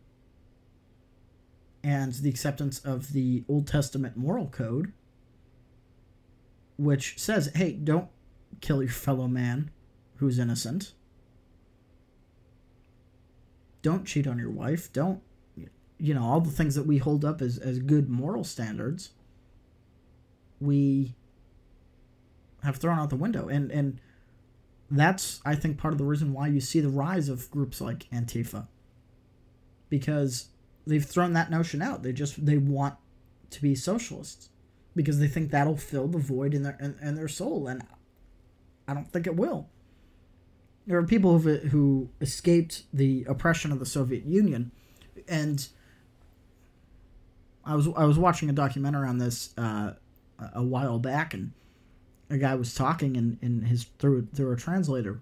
and 1.84 2.14
the 2.14 2.30
acceptance 2.30 2.80
of 2.80 3.14
the 3.14 3.44
Old 3.50 3.68
Testament 3.68 4.16
moral 4.16 4.48
code 4.48 4.94
which 6.78 7.20
says, 7.20 7.52
hey, 7.56 7.74
don't 7.74 8.10
kill 8.62 8.82
your 8.82 8.92
fellow 8.92 9.28
man 9.28 9.70
who's 10.16 10.40
innocent. 10.40 10.94
Don't 13.82 14.06
cheat 14.06 14.28
on 14.28 14.40
your 14.40 14.50
wife. 14.50 14.92
Don't, 14.94 15.22
you 15.98 16.14
know, 16.14 16.24
all 16.24 16.42
the 16.42 16.52
things 16.52 16.76
that 16.76 16.86
we 16.86 16.98
hold 16.98 17.24
up 17.26 17.42
as, 17.42 17.58
as 17.58 17.80
good 17.80 18.10
moral 18.10 18.44
standards, 18.44 19.12
we 20.60 21.16
have 22.64 22.78
thrown 22.78 23.00
out 23.00 23.10
the 23.10 23.16
window. 23.16 23.48
And, 23.48 23.72
and 23.72 24.00
that's, 24.90 25.42
I 25.46 25.56
think, 25.56 25.78
part 25.78 25.94
of 25.94 25.98
the 25.98 26.06
reason 26.06 26.34
why 26.34 26.48
you 26.48 26.60
see 26.60 26.80
the 26.80 26.90
rise 26.90 27.30
of 27.30 27.50
groups 27.52 27.82
like 27.82 28.10
Antifa. 28.12 28.68
Because 29.90 30.48
they've 30.88 31.06
thrown 31.06 31.34
that 31.34 31.52
notion 31.52 31.82
out. 31.82 32.04
They 32.04 32.14
just, 32.14 32.46
they 32.46 32.58
want 32.58 32.96
to 33.52 33.62
be 33.62 33.76
socialists 33.76 34.50
because 34.96 35.20
they 35.20 35.28
think 35.28 35.52
that'll 35.52 35.78
fill 35.78 36.08
the 36.08 36.18
void 36.18 36.54
in 36.54 36.64
their 36.64 36.78
in, 36.80 36.96
in 37.02 37.16
their 37.16 37.28
soul, 37.28 37.68
and 37.68 37.84
I 38.88 38.94
don't 38.94 39.12
think 39.12 39.28
it 39.28 39.36
will. 39.36 39.70
There 40.86 40.98
are 40.98 41.04
people 41.04 41.40
who 41.40 41.58
who 41.58 42.10
escaped 42.22 42.84
the 42.94 43.26
oppression 43.28 43.72
of 43.72 43.80
the 43.80 43.86
Soviet 43.86 44.26
Union, 44.26 44.72
and 45.28 45.68
I 47.66 47.76
was 47.76 47.88
I 47.96 48.06
was 48.06 48.18
watching 48.18 48.50
a 48.50 48.54
documentary 48.54 49.08
on 49.08 49.18
this 49.18 49.54
uh, 49.58 49.94
a 50.54 50.64
while 50.64 51.00
back, 51.00 51.34
and 51.34 51.52
a 52.34 52.38
guy 52.38 52.56
was 52.56 52.74
talking 52.74 53.16
in, 53.16 53.38
in 53.42 53.62
his 53.64 53.86
through 54.00 54.28
through 54.34 54.52
a 54.52 54.58
translator, 54.58 55.22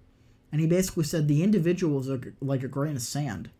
and 0.50 0.60
he 0.60 0.66
basically 0.66 1.04
said 1.04 1.28
the 1.28 1.42
individual 1.42 2.00
is 2.00 2.08
like 2.40 2.62
a 2.62 2.68
grain 2.68 2.96
of 2.96 3.02
sand. 3.02 3.50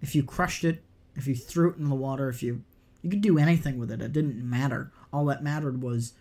If 0.00 0.14
you 0.14 0.22
crushed 0.24 0.64
it, 0.64 0.82
if 1.14 1.26
you 1.26 1.34
threw 1.34 1.70
it 1.70 1.76
in 1.76 1.88
the 1.88 1.94
water, 1.94 2.28
if 2.28 2.42
you 2.42 2.62
you 3.02 3.10
could 3.10 3.20
do 3.20 3.38
anything 3.38 3.78
with 3.78 3.90
it, 3.90 4.00
it 4.00 4.12
didn't 4.12 4.48
matter 4.48 4.90
all 5.12 5.26
that 5.26 5.42
mattered 5.42 5.82
was 5.82 6.14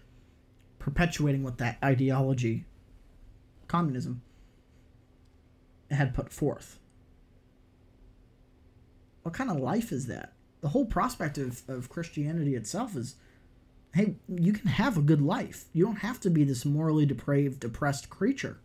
perpetuating 0.80 1.44
what 1.44 1.58
that 1.60 1.78
ideology, 1.84 2.66
communism, 3.68 4.22
had 5.90 6.14
put 6.14 6.32
forth. 6.32 6.80
What 9.24 9.34
kind 9.34 9.50
of 9.50 9.58
life 9.58 9.92
is 9.92 10.08
that? 10.08 10.34
The 10.62 10.70
whole 10.70 10.86
prospect 10.86 11.38
of, 11.38 11.62
of 11.68 11.90
Christianity 11.90 12.56
itself 12.56 12.96
is 12.96 13.16
hey, 13.94 14.16
you 14.28 14.54
can 14.54 14.68
have 14.68 14.98
a 14.98 15.02
good 15.02 15.22
life. 15.22 15.66
You 15.74 15.86
don't 15.86 15.98
have 15.98 16.20
to 16.22 16.30
be 16.30 16.44
this 16.44 16.66
morally 16.66 17.06
depraved, 17.06 17.60
depressed 17.60 18.10
creature. 18.10 18.58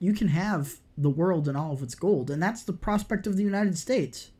You 0.00 0.12
can 0.12 0.28
have 0.28 0.76
the 0.96 1.10
world 1.10 1.48
and 1.48 1.56
all 1.56 1.72
of 1.72 1.82
its 1.82 1.94
gold, 1.94 2.30
and 2.30 2.42
that's 2.42 2.62
the 2.62 2.72
prospect 2.72 3.26
of 3.26 3.36
the 3.36 3.42
United 3.42 3.78
States. 3.78 4.30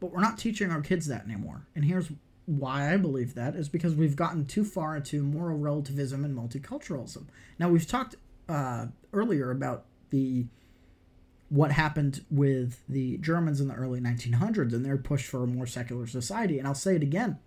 But 0.00 0.12
we're 0.12 0.20
not 0.20 0.38
teaching 0.38 0.70
our 0.70 0.80
kids 0.80 1.06
that 1.06 1.24
anymore. 1.24 1.66
And 1.74 1.84
here's 1.84 2.10
why 2.46 2.92
I 2.92 2.96
believe 2.96 3.34
that 3.34 3.54
is 3.54 3.68
because 3.68 3.94
we've 3.94 4.16
gotten 4.16 4.46
too 4.46 4.64
far 4.64 4.96
into 4.96 5.22
moral 5.22 5.58
relativism 5.58 6.24
and 6.24 6.36
multiculturalism. 6.36 7.26
Now 7.58 7.68
we've 7.68 7.86
talked 7.86 8.16
uh, 8.48 8.86
earlier 9.12 9.50
about 9.50 9.84
the 10.10 10.46
what 11.52 11.72
happened 11.72 12.24
with 12.30 12.82
the 12.88 13.18
Germans 13.18 13.60
in 13.60 13.68
the 13.68 13.74
early 13.74 14.00
1900s 14.00 14.72
and 14.72 14.84
their 14.84 14.96
push 14.96 15.26
for 15.26 15.44
a 15.44 15.46
more 15.46 15.66
secular 15.66 16.06
society. 16.06 16.58
And 16.58 16.66
I'll 16.66 16.74
say 16.74 16.96
it 16.96 17.02
again. 17.02 17.38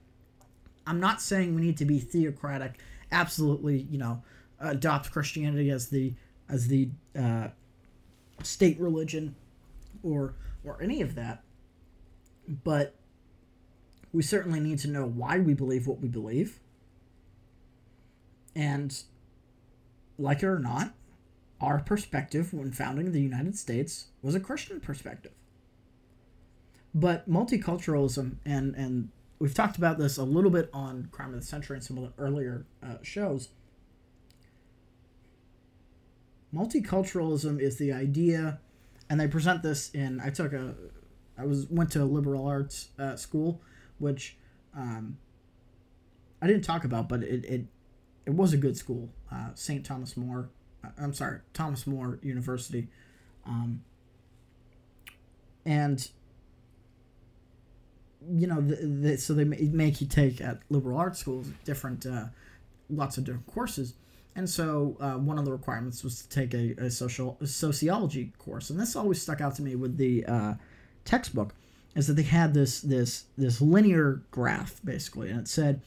I'm 0.85 0.99
not 0.99 1.21
saying 1.21 1.55
we 1.55 1.61
need 1.61 1.77
to 1.77 1.85
be 1.85 1.99
theocratic, 1.99 2.79
absolutely, 3.11 3.87
you 3.89 3.97
know, 3.97 4.21
adopt 4.59 5.11
Christianity 5.11 5.71
as 5.71 5.89
the 5.89 6.13
as 6.47 6.67
the 6.67 6.89
uh, 7.19 7.47
state 8.43 8.79
religion 8.79 9.35
or 10.03 10.35
or 10.63 10.81
any 10.81 11.01
of 11.01 11.15
that 11.15 11.43
but 12.47 12.95
we 14.13 14.21
certainly 14.21 14.59
need 14.59 14.79
to 14.79 14.87
know 14.87 15.05
why 15.05 15.39
we 15.39 15.53
believe 15.53 15.87
what 15.87 15.99
we 15.99 16.07
believe. 16.07 16.59
And, 18.55 18.97
like 20.17 20.43
it 20.43 20.47
or 20.47 20.59
not, 20.59 20.93
our 21.61 21.79
perspective 21.79 22.53
when 22.53 22.71
founding 22.71 23.11
the 23.11 23.21
United 23.21 23.57
States 23.57 24.07
was 24.21 24.35
a 24.35 24.39
Christian 24.39 24.79
perspective. 24.79 25.31
But 26.93 27.29
multiculturalism, 27.29 28.35
and, 28.45 28.75
and 28.75 29.09
we've 29.39 29.53
talked 29.53 29.77
about 29.77 29.97
this 29.97 30.17
a 30.17 30.23
little 30.23 30.51
bit 30.51 30.69
on 30.73 31.09
Crime 31.11 31.33
of 31.33 31.39
the 31.39 31.45
Century 31.45 31.77
and 31.77 31.83
some 31.83 31.97
of 31.97 32.03
the 32.03 32.23
earlier 32.23 32.65
uh, 32.81 32.95
shows. 33.01 33.49
Multiculturalism 36.53 37.59
is 37.59 37.77
the 37.77 37.91
idea, 37.91 38.59
and 39.09 39.19
they 39.19 39.27
present 39.27 39.61
this 39.61 39.89
in. 39.91 40.21
I 40.21 40.29
took 40.29 40.53
a 40.53 40.75
I 41.37 41.45
was 41.45 41.67
went 41.69 41.91
to 41.91 42.03
a 42.03 42.05
liberal 42.05 42.47
arts 42.47 42.89
uh, 42.97 43.15
school, 43.15 43.61
which 43.99 44.37
um, 44.75 45.17
I 46.41 46.47
didn't 46.47 46.63
talk 46.63 46.85
about, 46.85 47.09
but 47.09 47.23
it 47.23 47.43
it, 47.45 47.65
it 48.25 48.33
was 48.33 48.53
a 48.53 48.57
good 48.57 48.77
school, 48.77 49.09
uh, 49.31 49.49
St. 49.53 49.85
Thomas 49.85 50.15
More. 50.15 50.49
I'm 50.99 51.13
sorry, 51.13 51.39
Thomas 51.53 51.85
More 51.87 52.19
University, 52.21 52.87
um, 53.45 53.83
and 55.65 56.07
you 58.27 58.47
know, 58.47 58.61
the, 58.61 58.75
the, 58.75 59.17
so 59.17 59.33
they 59.33 59.43
make 59.43 60.01
you 60.01 60.07
take 60.07 60.41
at 60.41 60.59
liberal 60.69 60.97
arts 60.97 61.19
schools 61.19 61.47
different, 61.63 62.05
uh, 62.05 62.25
lots 62.89 63.17
of 63.17 63.23
different 63.23 63.45
courses. 63.47 63.93
And 64.35 64.49
so 64.49 64.97
uh, 64.99 65.13
one 65.13 65.37
of 65.37 65.45
the 65.45 65.51
requirements 65.51 66.03
was 66.03 66.23
to 66.23 66.29
take 66.29 66.53
a, 66.53 66.75
a 66.77 66.91
social 66.91 67.37
a 67.39 67.47
sociology 67.47 68.33
course, 68.37 68.69
and 68.69 68.79
this 68.79 68.95
always 68.95 69.21
stuck 69.21 69.39
out 69.39 69.55
to 69.55 69.61
me 69.61 69.75
with 69.75 69.97
the 69.97 70.25
uh, 70.25 70.53
textbook 71.05 71.53
is 71.95 72.07
that 72.07 72.15
they 72.15 72.23
had 72.23 72.53
this 72.53 72.81
this 72.81 73.25
this 73.37 73.61
linear 73.61 74.21
graph 74.31 74.81
basically, 74.83 75.29
and 75.29 75.39
it 75.39 75.47
said, 75.47 75.79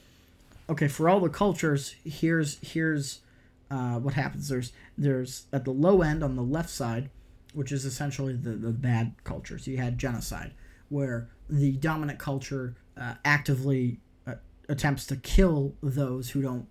okay, 0.70 0.88
for 0.88 1.10
all 1.10 1.20
the 1.20 1.28
cultures, 1.28 1.94
here's 2.04 2.56
here's 2.62 3.20
uh, 3.70 3.98
what 3.98 4.14
happens. 4.14 4.48
There's 4.48 4.72
there's 4.96 5.46
at 5.52 5.64
the 5.64 5.72
low 5.72 6.02
end 6.02 6.22
on 6.22 6.36
the 6.36 6.42
left 6.42 6.70
side, 6.70 7.10
which 7.52 7.72
is 7.72 7.84
essentially 7.84 8.34
the 8.34 8.50
the 8.50 8.72
bad 8.72 9.14
culture 9.24 9.58
so 9.58 9.70
You 9.70 9.78
had 9.78 9.98
genocide, 9.98 10.52
where 10.88 11.28
the 11.48 11.72
dominant 11.72 12.18
culture 12.18 12.76
uh, 12.96 13.14
actively 13.24 14.00
uh, 14.26 14.34
attempts 14.68 15.06
to 15.06 15.16
kill 15.16 15.74
those 15.82 16.30
who 16.30 16.42
don't 16.42 16.66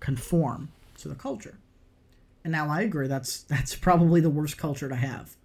conform 0.00 0.68
to 0.98 1.08
the 1.08 1.14
culture. 1.14 1.58
And 2.42 2.52
now 2.52 2.68
I 2.68 2.82
agree 2.82 3.08
that's 3.08 3.42
that's 3.48 3.74
probably 3.74 4.20
the 4.20 4.30
worst 4.30 4.58
culture 4.58 4.88
to 4.88 4.96
have. 4.96 5.36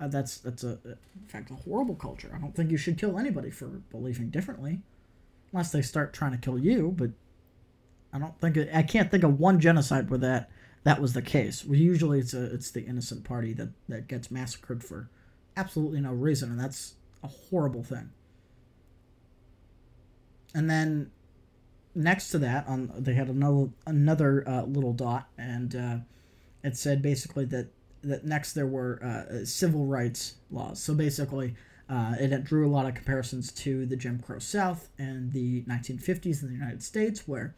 Uh, 0.00 0.08
that's 0.08 0.38
that's 0.38 0.64
a 0.64 0.78
in 0.84 1.26
fact 1.28 1.50
a 1.50 1.54
horrible 1.54 1.94
culture. 1.94 2.32
I 2.34 2.38
don't 2.38 2.54
think 2.54 2.70
you 2.70 2.78
should 2.78 2.98
kill 2.98 3.18
anybody 3.18 3.50
for 3.50 3.66
believing 3.66 4.30
differently, 4.30 4.80
unless 5.52 5.70
they 5.70 5.82
start 5.82 6.14
trying 6.14 6.32
to 6.32 6.38
kill 6.38 6.58
you. 6.58 6.94
But 6.96 7.10
I 8.12 8.18
don't 8.18 8.38
think 8.40 8.58
I 8.74 8.82
can't 8.82 9.10
think 9.10 9.24
of 9.24 9.38
one 9.38 9.60
genocide 9.60 10.10
where 10.10 10.18
that 10.18 10.50
that 10.84 11.00
was 11.00 11.12
the 11.12 11.22
case. 11.22 11.64
Usually 11.64 12.18
it's 12.18 12.34
a 12.34 12.52
it's 12.52 12.70
the 12.70 12.82
innocent 12.82 13.24
party 13.24 13.52
that 13.54 13.70
that 13.88 14.08
gets 14.08 14.30
massacred 14.30 14.82
for 14.82 15.08
absolutely 15.56 16.00
no 16.00 16.12
reason, 16.12 16.50
and 16.50 16.60
that's 16.60 16.94
a 17.22 17.28
horrible 17.28 17.82
thing. 17.82 18.10
And 20.54 20.68
then 20.68 21.10
next 21.94 22.30
to 22.30 22.38
that, 22.38 22.66
on 22.66 22.92
they 22.96 23.14
had 23.14 23.28
another 23.28 23.70
another 23.86 24.48
uh, 24.48 24.62
little 24.62 24.92
dot, 24.92 25.28
and 25.38 25.76
uh, 25.76 25.96
it 26.64 26.76
said 26.76 27.02
basically 27.02 27.44
that 27.46 27.68
that 28.02 28.24
next 28.24 28.54
there 28.54 28.66
were 28.66 29.02
uh, 29.04 29.44
civil 29.44 29.86
rights 29.86 30.36
laws. 30.50 30.82
So 30.82 30.94
basically, 30.94 31.54
uh, 31.88 32.14
it 32.18 32.44
drew 32.44 32.66
a 32.66 32.72
lot 32.72 32.86
of 32.86 32.94
comparisons 32.94 33.52
to 33.52 33.86
the 33.86 33.96
Jim 33.96 34.18
Crow 34.18 34.38
South 34.38 34.88
and 34.98 35.32
the 35.32 35.62
1950s 35.62 36.42
in 36.42 36.48
the 36.48 36.54
United 36.54 36.82
States, 36.82 37.28
where 37.28 37.54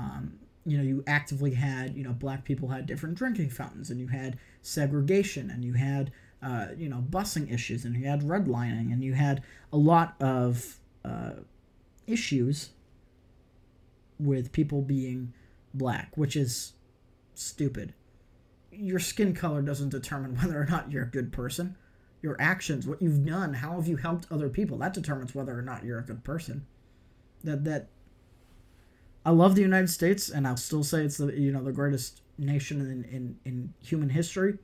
um, 0.00 0.38
you 0.64 0.76
know 0.76 0.82
you 0.82 1.04
actively 1.06 1.54
had 1.54 1.96
you 1.96 2.04
know 2.04 2.12
black 2.12 2.44
people 2.44 2.68
had 2.68 2.86
different 2.86 3.16
drinking 3.16 3.50
fountains, 3.50 3.90
and 3.90 4.00
you 4.00 4.08
had 4.08 4.38
segregation, 4.62 5.50
and 5.50 5.64
you 5.64 5.74
had 5.74 6.10
uh, 6.42 6.68
you 6.76 6.88
know 6.88 7.04
busing 7.10 7.52
issues, 7.52 7.84
and 7.84 7.96
you 7.96 8.06
had 8.06 8.22
redlining, 8.22 8.92
and 8.92 9.02
you 9.04 9.14
had 9.14 9.42
a 9.72 9.76
lot 9.76 10.14
of 10.20 10.78
uh, 11.04 11.32
issues 12.06 12.70
with 14.18 14.52
people 14.52 14.82
being 14.82 15.32
black, 15.74 16.16
which 16.16 16.36
is 16.36 16.72
stupid 17.34 17.94
your 18.72 18.98
skin 18.98 19.34
color 19.34 19.62
doesn't 19.62 19.90
determine 19.90 20.36
whether 20.40 20.60
or 20.60 20.66
not 20.66 20.90
you're 20.90 21.04
a 21.04 21.10
good 21.10 21.32
person. 21.32 21.76
Your 22.22 22.36
actions, 22.38 22.86
what 22.86 23.00
you've 23.00 23.24
done, 23.24 23.54
how 23.54 23.76
have 23.76 23.88
you 23.88 23.96
helped 23.96 24.26
other 24.30 24.50
people, 24.50 24.76
that 24.78 24.92
determines 24.92 25.34
whether 25.34 25.58
or 25.58 25.62
not 25.62 25.84
you're 25.84 25.98
a 25.98 26.04
good 26.04 26.22
person. 26.22 26.66
That 27.42 27.64
that 27.64 27.88
I 29.24 29.30
love 29.30 29.54
the 29.54 29.62
United 29.62 29.90
States, 29.90 30.30
and 30.30 30.46
I'll 30.46 30.56
still 30.56 30.84
say 30.84 31.04
it's 31.04 31.18
the 31.18 31.26
you 31.38 31.52
know 31.52 31.62
the 31.62 31.72
greatest 31.72 32.22
nation 32.38 32.80
in 32.80 33.04
in, 33.04 33.38
in 33.44 33.74
human 33.82 34.08
history. 34.08 34.58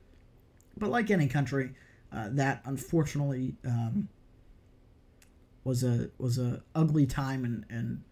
But 0.77 0.89
like 0.89 1.11
any 1.11 1.27
country, 1.27 1.71
uh, 2.11 2.29
that 2.31 2.61
unfortunately 2.65 3.55
um, 3.65 4.09
was 5.63 5.83
a 5.83 6.09
was 6.17 6.37
a 6.37 6.61
ugly 6.75 7.05
time, 7.05 7.45
and 7.45 7.65
and 7.69 8.03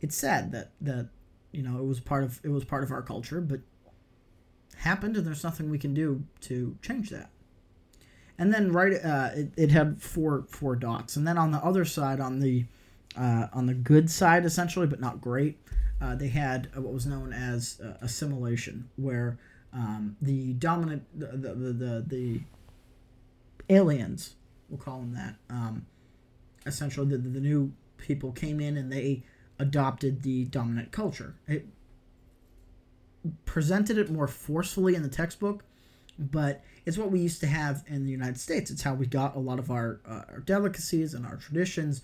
it's 0.00 0.16
sad 0.16 0.52
that 0.52 0.72
that 0.82 1.08
you 1.52 1.62
know 1.62 1.78
it 1.78 1.84
was 1.84 2.00
part 2.00 2.24
of 2.24 2.40
it 2.44 2.50
was 2.50 2.64
part 2.64 2.84
of 2.84 2.90
our 2.90 3.02
culture, 3.02 3.40
but 3.40 3.60
happened, 4.76 5.16
and 5.16 5.26
there's 5.26 5.44
nothing 5.44 5.70
we 5.70 5.78
can 5.78 5.94
do 5.94 6.22
to 6.42 6.76
change 6.82 7.10
that. 7.10 7.30
And 8.36 8.52
then 8.52 8.72
right, 8.72 8.92
uh, 8.92 9.30
it, 9.34 9.52
it 9.56 9.70
had 9.70 10.02
four 10.02 10.44
four 10.48 10.76
dots, 10.76 11.16
and 11.16 11.26
then 11.26 11.38
on 11.38 11.50
the 11.52 11.58
other 11.58 11.84
side, 11.84 12.20
on 12.20 12.40
the 12.40 12.66
uh, 13.16 13.46
on 13.52 13.66
the 13.66 13.74
good 13.74 14.10
side, 14.10 14.44
essentially, 14.44 14.86
but 14.86 15.00
not 15.00 15.20
great, 15.20 15.58
uh, 16.04 16.14
they 16.14 16.28
had 16.28 16.68
what 16.74 16.92
was 16.92 17.06
known 17.06 17.32
as 17.32 17.80
uh, 17.82 17.96
assimilation, 18.02 18.88
where 18.96 19.38
um, 19.72 20.16
the 20.20 20.52
dominant 20.54 21.04
the 21.18 21.26
the, 21.26 21.54
the 21.54 21.72
the, 21.72 22.04
the 22.06 22.40
aliens, 23.70 24.34
we'll 24.68 24.78
call 24.78 24.98
them 24.98 25.14
that, 25.14 25.36
um, 25.48 25.86
essentially 26.66 27.08
the, 27.08 27.16
the 27.16 27.40
new 27.40 27.72
people 27.96 28.32
came 28.32 28.60
in 28.60 28.76
and 28.76 28.92
they 28.92 29.22
adopted 29.58 30.22
the 30.22 30.44
dominant 30.44 30.92
culture. 30.92 31.34
It 31.48 31.66
presented 33.46 33.96
it 33.96 34.10
more 34.10 34.28
forcefully 34.28 34.94
in 34.94 35.02
the 35.02 35.08
textbook, 35.08 35.64
but 36.18 36.62
it's 36.84 36.98
what 36.98 37.10
we 37.10 37.20
used 37.20 37.40
to 37.40 37.46
have 37.46 37.82
in 37.86 38.04
the 38.04 38.10
United 38.10 38.38
States. 38.38 38.70
It's 38.70 38.82
how 38.82 38.92
we 38.92 39.06
got 39.06 39.34
a 39.34 39.38
lot 39.38 39.58
of 39.58 39.70
our, 39.70 40.00
uh, 40.06 40.22
our 40.28 40.40
delicacies 40.40 41.14
and 41.14 41.24
our 41.24 41.36
traditions, 41.36 42.02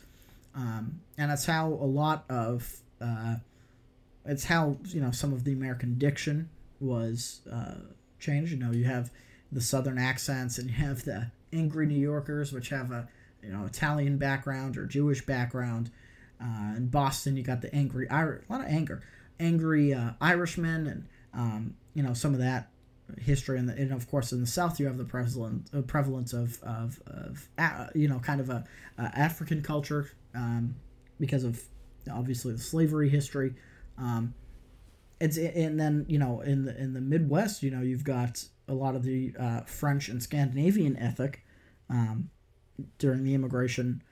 um, 0.55 1.01
and 1.19 1.31
that's 1.31 1.45
how 1.45 1.67
a 1.69 1.91
lot 2.03 2.25
of 2.31 2.79
uh, 3.03 3.37
it's 4.25 4.45
how 4.45 4.77
you 4.89 5.01
know 5.01 5.11
some 5.11 5.33
of 5.33 5.45
the 5.45 5.53
American 5.53 5.99
diction 5.99 6.49
was 6.81 7.41
uh, 7.51 7.77
changed. 8.19 8.53
You 8.53 8.59
know, 8.59 8.73
you 8.73 8.85
have 8.85 9.11
the 9.53 9.61
Southern 9.61 9.99
accents, 9.99 10.59
and 10.59 10.69
you 10.69 10.77
have 10.77 11.05
the 11.05 11.31
angry 11.53 11.87
New 11.87 11.99
Yorkers, 11.99 12.53
which 12.53 12.69
have 12.69 12.91
a 12.91 13.09
you 13.43 13.51
know 13.51 13.65
Italian 13.65 14.19
background 14.19 14.77
or 14.77 14.87
Jewish 14.87 15.25
background. 15.25 15.91
Uh, 16.43 16.75
in 16.77 16.89
Boston, 16.89 17.37
you 17.37 17.43
got 17.43 17.61
the 17.61 17.75
angry 17.75 18.09
Irish, 18.09 18.45
a 18.49 18.53
lot 18.53 18.63
of 18.63 18.69
anger, 18.69 19.03
angry 19.39 19.93
uh, 19.93 20.13
Irishmen, 20.21 20.87
and 20.87 21.09
um, 21.35 21.75
you 21.95 22.03
know 22.03 22.15
some 22.15 22.33
of 22.33 22.41
that 22.41 22.71
history. 23.19 23.59
And, 23.59 23.69
the, 23.69 23.75
and 23.75 23.93
of 23.93 24.09
course, 24.09 24.33
in 24.33 24.41
the 24.41 24.47
South, 24.47 24.81
you 24.81 24.87
have 24.87 24.97
the 24.97 25.05
prevalence, 25.05 25.69
uh, 25.75 25.83
prevalence 25.83 26.33
of 26.33 26.59
of, 26.63 27.01
of 27.07 27.49
you 27.95 28.09
know 28.09 28.19
kind 28.21 28.41
of 28.41 28.51
a 28.51 28.65
African 28.99 29.63
culture 29.63 30.11
um, 30.35 30.77
because 31.19 31.45
of 31.45 31.63
obviously 32.11 32.53
the 32.53 32.59
slavery 32.59 33.09
history. 33.09 33.55
Um, 34.01 34.35
it's 35.21 35.37
and 35.37 35.79
then 35.79 36.07
you 36.09 36.19
know 36.19 36.41
in 36.41 36.65
the 36.65 36.77
in 36.81 36.95
the 36.95 37.01
Midwest, 37.01 37.63
you 37.63 37.71
know 37.71 37.83
you've 37.83 38.05
got 38.05 38.45
a 38.69 38.75
lot 38.75 38.95
of 38.95 39.03
the 39.03 39.35
uh, 39.39 39.61
French 39.63 40.09
and 40.09 40.23
Scandinavian 40.23 40.97
ethic 40.97 41.45
um, 41.91 42.31
during 42.99 43.25
the 43.25 43.35
immigration 43.35 44.03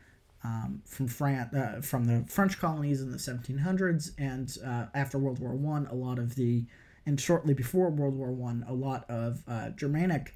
um, 0.45 0.83
from 0.85 1.09
France, 1.09 1.55
uh, 1.55 1.81
from 1.81 2.05
the 2.05 2.25
French 2.29 2.59
colonies 2.59 3.01
in 3.01 3.11
the 3.11 3.19
1700s, 3.19 4.13
and 4.19 4.57
uh, 4.65 4.87
after 4.95 5.19
World 5.19 5.39
War 5.39 5.55
One, 5.55 5.87
a 5.87 5.95
lot 5.95 6.19
of 6.19 6.35
the, 6.35 6.67
and 7.07 7.21
shortly 7.21 7.55
before 7.55 7.91
World 7.91 8.15
War 8.15 8.33
One, 8.33 8.65
a 8.69 8.75
lot 8.75 9.09
of 9.09 9.43
uh, 9.49 9.71
Germanic 9.71 10.35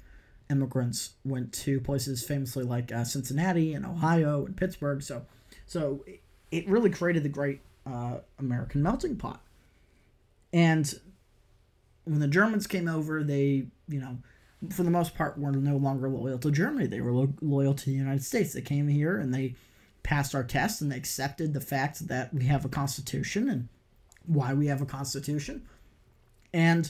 immigrants 0.49 1.11
went 1.23 1.53
to 1.53 1.79
places 1.79 2.23
famously 2.23 2.63
like 2.63 2.91
uh, 2.91 3.03
Cincinnati 3.03 3.73
and 3.73 3.85
Ohio 3.85 4.45
and 4.45 4.57
Pittsburgh. 4.57 5.01
So, 5.01 5.25
so 5.65 6.03
it 6.51 6.67
really 6.67 6.89
created 6.89 7.23
the 7.23 7.29
great 7.29 7.61
uh, 7.85 8.17
American 8.39 8.81
melting 8.81 9.15
pot. 9.15 9.41
And 10.51 10.93
when 12.05 12.19
the 12.19 12.27
Germans 12.27 12.67
came 12.67 12.87
over, 12.87 13.23
they, 13.23 13.67
you 13.87 13.99
know, 13.99 14.17
for 14.71 14.83
the 14.83 14.91
most 14.91 15.15
part, 15.15 15.37
were 15.37 15.51
no 15.51 15.77
longer 15.77 16.07
loyal 16.07 16.37
to 16.39 16.51
Germany. 16.51 16.87
They 16.87 17.01
were 17.01 17.11
lo- 17.11 17.33
loyal 17.41 17.73
to 17.73 17.85
the 17.85 17.91
United 17.95 18.23
States. 18.23 18.53
They 18.53 18.61
came 18.61 18.87
here 18.87 19.17
and 19.17 19.33
they 19.33 19.55
passed 20.03 20.35
our 20.35 20.43
tests 20.43 20.81
and 20.81 20.91
they 20.91 20.97
accepted 20.97 21.53
the 21.53 21.61
fact 21.61 22.07
that 22.07 22.33
we 22.33 22.45
have 22.45 22.65
a 22.65 22.69
constitution 22.69 23.49
and 23.49 23.67
why 24.25 24.53
we 24.53 24.67
have 24.67 24.81
a 24.81 24.85
constitution. 24.85 25.67
And 26.53 26.89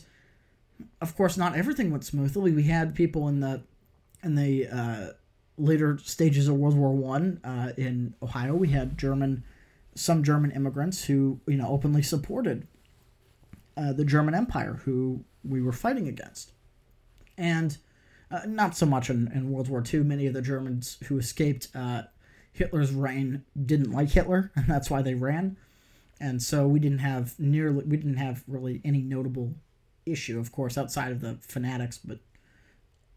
of 1.02 1.16
course, 1.16 1.38
not 1.38 1.56
everything 1.56 1.92
went 1.92 2.04
smoothly. 2.06 2.52
We 2.52 2.64
had 2.64 2.96
people 2.96 3.28
in 3.28 3.40
the 3.40 3.64
in 4.24 4.36
the 4.36 4.68
uh, 4.68 5.08
later 5.58 5.98
stages 6.04 6.48
of 6.48 6.56
World 6.56 6.76
War 6.76 6.92
One 6.92 7.40
uh, 7.44 7.72
in 7.78 8.14
Ohio. 8.22 8.56
We 8.56 8.70
had 8.70 8.98
German 8.98 9.44
some 9.96 10.24
German 10.24 10.52
immigrants 10.52 11.06
who 11.06 11.40
you 11.48 11.58
know 11.58 11.68
openly 11.68 12.02
supported 12.02 12.68
uh, 13.78 13.94
the 13.94 14.06
German 14.06 14.36
Empire, 14.36 14.80
who 14.86 15.24
we 15.44 15.62
were 15.62 15.72
fighting 15.72 16.08
against, 16.08 16.52
and 17.38 17.78
uh, 18.32 18.42
not 18.48 18.76
so 18.76 18.86
much 18.86 19.10
in, 19.10 19.32
in 19.34 19.52
World 19.52 19.70
War 19.70 19.84
II. 19.92 20.02
Many 20.02 20.28
of 20.28 20.34
the 20.34 20.42
Germans 20.42 20.98
who 21.08 21.18
escaped 21.18 21.70
uh, 21.76 22.04
Hitler's 22.52 22.92
reign 22.92 23.44
didn't 23.66 23.92
like 23.92 24.10
Hitler, 24.10 24.52
and 24.56 24.68
that's 24.68 24.90
why 24.90 25.02
they 25.02 25.16
ran. 25.16 25.58
And 26.20 26.42
so 26.42 26.68
we 26.68 26.80
didn't 26.80 27.00
have 27.00 27.38
nearly 27.40 27.84
we 27.84 27.98
didn't 27.98 28.18
have 28.18 28.44
really 28.48 28.82
any 28.86 29.02
notable 29.02 29.54
issue, 30.06 30.40
of 30.40 30.52
course, 30.52 30.78
outside 30.78 31.12
of 31.12 31.22
the 31.22 31.38
fanatics, 31.42 31.98
but 31.98 32.20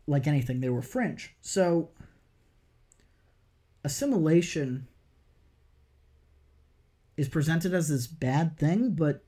like 0.07 0.27
anything, 0.27 0.61
they 0.61 0.69
were 0.69 0.83
fringe. 0.83 1.35
So 1.41 1.91
assimilation 3.85 4.89
is 7.17 7.29
presented 7.29 7.73
as 7.73 7.89
this 7.89 8.07
bad 8.07 8.59
thing, 8.59 8.91
but 8.91 9.25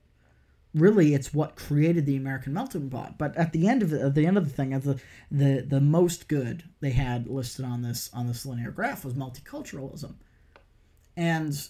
really 0.74 1.14
it's 1.14 1.33
what 1.33 1.57
created 1.57 2.07
the 2.07 2.16
American 2.16 2.53
melting 2.53 2.90
pot. 2.90 3.18
But 3.18 3.37
at 3.37 3.53
the 3.53 3.68
end 3.68 3.83
of 3.83 3.92
it, 3.92 4.01
at 4.01 4.14
the 4.14 4.27
end 4.27 4.37
of 4.37 4.44
the 4.44 4.55
thing, 4.55 4.72
at 4.72 4.85
the 4.85 5.01
the 5.31 5.64
the 5.66 5.81
most 5.81 6.29
good 6.29 6.64
they 6.81 6.90
had 6.90 7.29
listed 7.29 7.64
on 7.64 7.83
this 7.83 8.11
on 8.12 8.27
this 8.27 8.44
linear 8.44 8.70
graph 8.70 9.05
was 9.05 9.14
multiculturalism, 9.14 10.14
and 11.16 11.68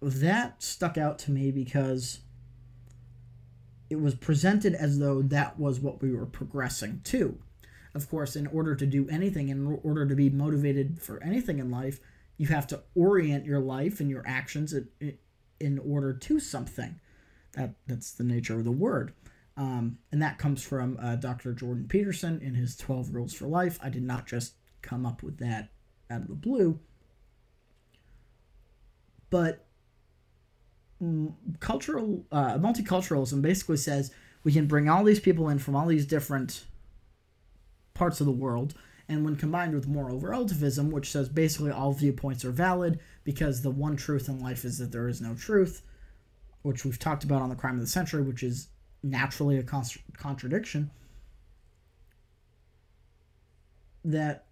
that 0.00 0.62
stuck 0.62 0.98
out 0.98 1.18
to 1.20 1.30
me 1.30 1.50
because 1.50 2.20
it 3.88 4.00
was 4.00 4.14
presented 4.14 4.74
as 4.74 4.98
though 4.98 5.22
that 5.22 5.58
was 5.58 5.78
what 5.78 6.02
we 6.02 6.12
were 6.12 6.26
progressing 6.26 7.00
to. 7.04 7.38
Of 7.94 8.08
course, 8.08 8.36
in 8.36 8.46
order 8.46 8.74
to 8.74 8.86
do 8.86 9.06
anything, 9.10 9.50
in 9.50 9.78
order 9.82 10.06
to 10.06 10.16
be 10.16 10.30
motivated 10.30 11.00
for 11.02 11.22
anything 11.22 11.58
in 11.58 11.70
life, 11.70 12.00
you 12.36 12.48
have 12.48 12.66
to 12.68 12.82
orient 12.94 13.44
your 13.44 13.60
life 13.60 14.00
and 14.00 14.10
your 14.10 14.24
actions 14.26 14.72
in, 14.72 15.18
in 15.60 15.78
order 15.78 16.12
to 16.12 16.40
something. 16.40 16.98
That 17.54 17.74
that's 17.86 18.12
the 18.12 18.24
nature 18.24 18.58
of 18.58 18.64
the 18.64 18.70
word. 18.72 19.12
Um, 19.56 19.98
and 20.10 20.22
that 20.22 20.38
comes 20.38 20.62
from 20.62 20.98
uh, 21.00 21.16
Dr. 21.16 21.52
Jordan 21.52 21.86
Peterson 21.86 22.40
in 22.40 22.54
his 22.54 22.76
12 22.76 23.14
Rules 23.14 23.34
for 23.34 23.46
Life. 23.46 23.78
I 23.82 23.90
did 23.90 24.02
not 24.02 24.26
just 24.26 24.54
come 24.80 25.04
up 25.04 25.22
with 25.22 25.38
that 25.38 25.70
out 26.10 26.22
of 26.22 26.28
the 26.28 26.34
blue. 26.34 26.80
But 29.28 29.66
cultural 31.60 32.24
uh, 32.30 32.58
multiculturalism 32.58 33.42
basically 33.42 33.76
says 33.76 34.12
we 34.44 34.52
can 34.52 34.66
bring 34.66 34.88
all 34.88 35.04
these 35.04 35.20
people 35.20 35.48
in 35.48 35.58
from 35.58 35.74
all 35.74 35.86
these 35.86 36.06
different 36.06 36.64
parts 37.94 38.20
of 38.20 38.26
the 38.26 38.32
world 38.32 38.74
and 39.08 39.24
when 39.24 39.36
combined 39.36 39.74
with 39.74 39.88
moral 39.88 40.18
relativism, 40.18 40.90
which 40.90 41.10
says 41.10 41.28
basically 41.28 41.70
all 41.70 41.92
viewpoints 41.92 42.44
are 42.44 42.50
valid 42.50 43.00
because 43.24 43.62
the 43.62 43.70
one 43.70 43.96
truth 43.96 44.28
in 44.28 44.40
life 44.40 44.64
is 44.64 44.78
that 44.78 44.92
there 44.92 45.08
is 45.08 45.20
no 45.20 45.34
truth, 45.34 45.82
which 46.62 46.84
we've 46.84 46.98
talked 46.98 47.24
about 47.24 47.42
on 47.42 47.48
the 47.48 47.56
crime 47.56 47.74
of 47.74 47.80
the 47.80 47.86
century, 47.86 48.22
which 48.22 48.42
is 48.42 48.68
naturally 49.02 49.58
a 49.58 49.62
con- 49.62 49.84
contradiction, 50.16 50.90
that 54.04 54.44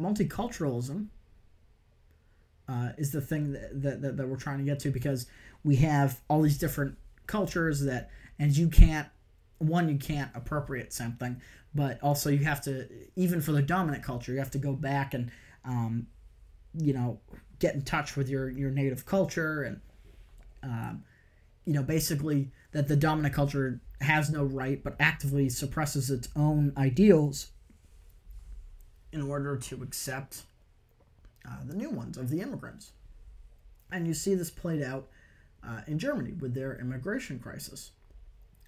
multiculturalism 0.00 1.06
uh, 2.68 2.90
is 2.98 3.12
the 3.12 3.20
thing 3.20 3.52
that, 3.52 3.82
that, 3.82 4.02
that, 4.02 4.16
that 4.16 4.28
we're 4.28 4.36
trying 4.36 4.58
to 4.58 4.64
get 4.64 4.80
to 4.80 4.90
because 4.90 5.26
we 5.64 5.76
have 5.76 6.20
all 6.28 6.42
these 6.42 6.58
different 6.58 6.96
cultures 7.26 7.82
that, 7.82 8.10
and 8.38 8.56
you 8.56 8.68
can't 8.68 9.08
one 9.58 9.88
you 9.88 9.96
can't 9.96 10.30
appropriate 10.34 10.92
something 10.92 11.40
but 11.74 11.98
also 12.02 12.30
you 12.30 12.44
have 12.44 12.60
to 12.62 12.88
even 13.16 13.40
for 13.40 13.52
the 13.52 13.62
dominant 13.62 14.02
culture 14.02 14.32
you 14.32 14.38
have 14.38 14.50
to 14.50 14.58
go 14.58 14.72
back 14.72 15.14
and 15.14 15.30
um, 15.64 16.06
you 16.74 16.92
know 16.92 17.18
get 17.58 17.74
in 17.74 17.82
touch 17.82 18.16
with 18.16 18.28
your 18.28 18.50
your 18.50 18.70
native 18.70 19.06
culture 19.06 19.62
and 19.62 19.80
um, 20.62 21.04
you 21.64 21.72
know 21.72 21.82
basically 21.82 22.50
that 22.72 22.88
the 22.88 22.96
dominant 22.96 23.34
culture 23.34 23.80
has 24.00 24.30
no 24.30 24.44
right 24.44 24.82
but 24.84 24.94
actively 25.00 25.48
suppresses 25.48 26.10
its 26.10 26.28
own 26.36 26.72
ideals 26.76 27.48
in 29.12 29.22
order 29.22 29.56
to 29.56 29.82
accept 29.82 30.42
uh, 31.48 31.56
the 31.64 31.74
new 31.74 31.90
ones 31.90 32.18
of 32.18 32.28
the 32.28 32.40
immigrants. 32.40 32.92
And 33.90 34.06
you 34.06 34.14
see 34.14 34.34
this 34.34 34.50
played 34.50 34.82
out 34.82 35.08
uh, 35.66 35.80
in 35.86 35.98
germany 35.98 36.32
with 36.32 36.54
their 36.54 36.78
immigration 36.78 37.38
crisis 37.38 37.92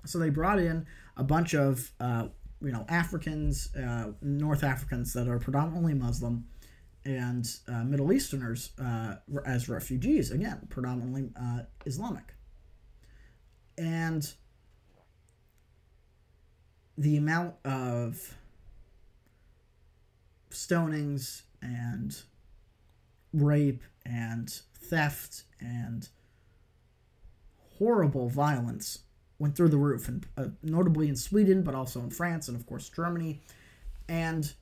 So 0.05 0.19
they 0.19 0.31
brought 0.31 0.59
in 0.59 0.87
a 1.17 1.25
bunch 1.25 1.55
of 1.55 1.91
uh, 2.01 2.29
you 2.61 2.73
know 2.73 2.85
Africans, 2.89 3.75
uh, 3.77 4.13
North 4.23 4.65
Africans 4.65 5.13
that 5.15 5.29
are 5.29 5.39
predominantly 5.39 5.95
Muslim, 5.95 6.47
and 7.05 7.49
uh, 7.69 7.85
Middle 7.85 8.13
Easterners 8.13 8.71
uh, 8.83 9.17
as 9.45 9.69
refugees. 9.69 10.31
Again, 10.31 10.67
predominantly 10.69 11.31
uh, 11.41 11.63
Islamic, 11.87 12.35
and 13.77 14.33
the 16.97 17.17
amount 17.17 17.55
of 17.65 18.35
stonings 20.51 21.43
and 21.63 22.23
rape 23.33 23.83
and 24.05 24.61
theft 24.75 25.45
and 25.61 26.09
horrible 27.79 28.29
violence 28.29 29.01
went 29.39 29.57
through 29.57 29.69
the 29.69 29.79
roof, 29.79 30.09
and 30.09 30.27
uh, 30.37 30.47
notably 30.63 31.09
in 31.09 31.17
Sweden, 31.17 31.63
but 31.63 31.75
also 31.75 32.01
in 32.01 32.11
France 32.11 32.49
and 32.49 32.57
of 32.57 32.67
course 32.67 32.89
Germany, 32.89 33.41
and 34.09 34.53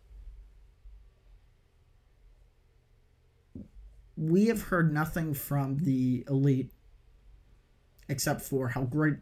we 4.17 4.47
have 4.47 4.63
heard 4.63 4.93
nothing 4.93 5.35
from 5.35 5.79
the 5.79 6.25
elite 6.29 6.73
except 8.09 8.41
for 8.41 8.69
how 8.69 8.83
great 8.83 9.17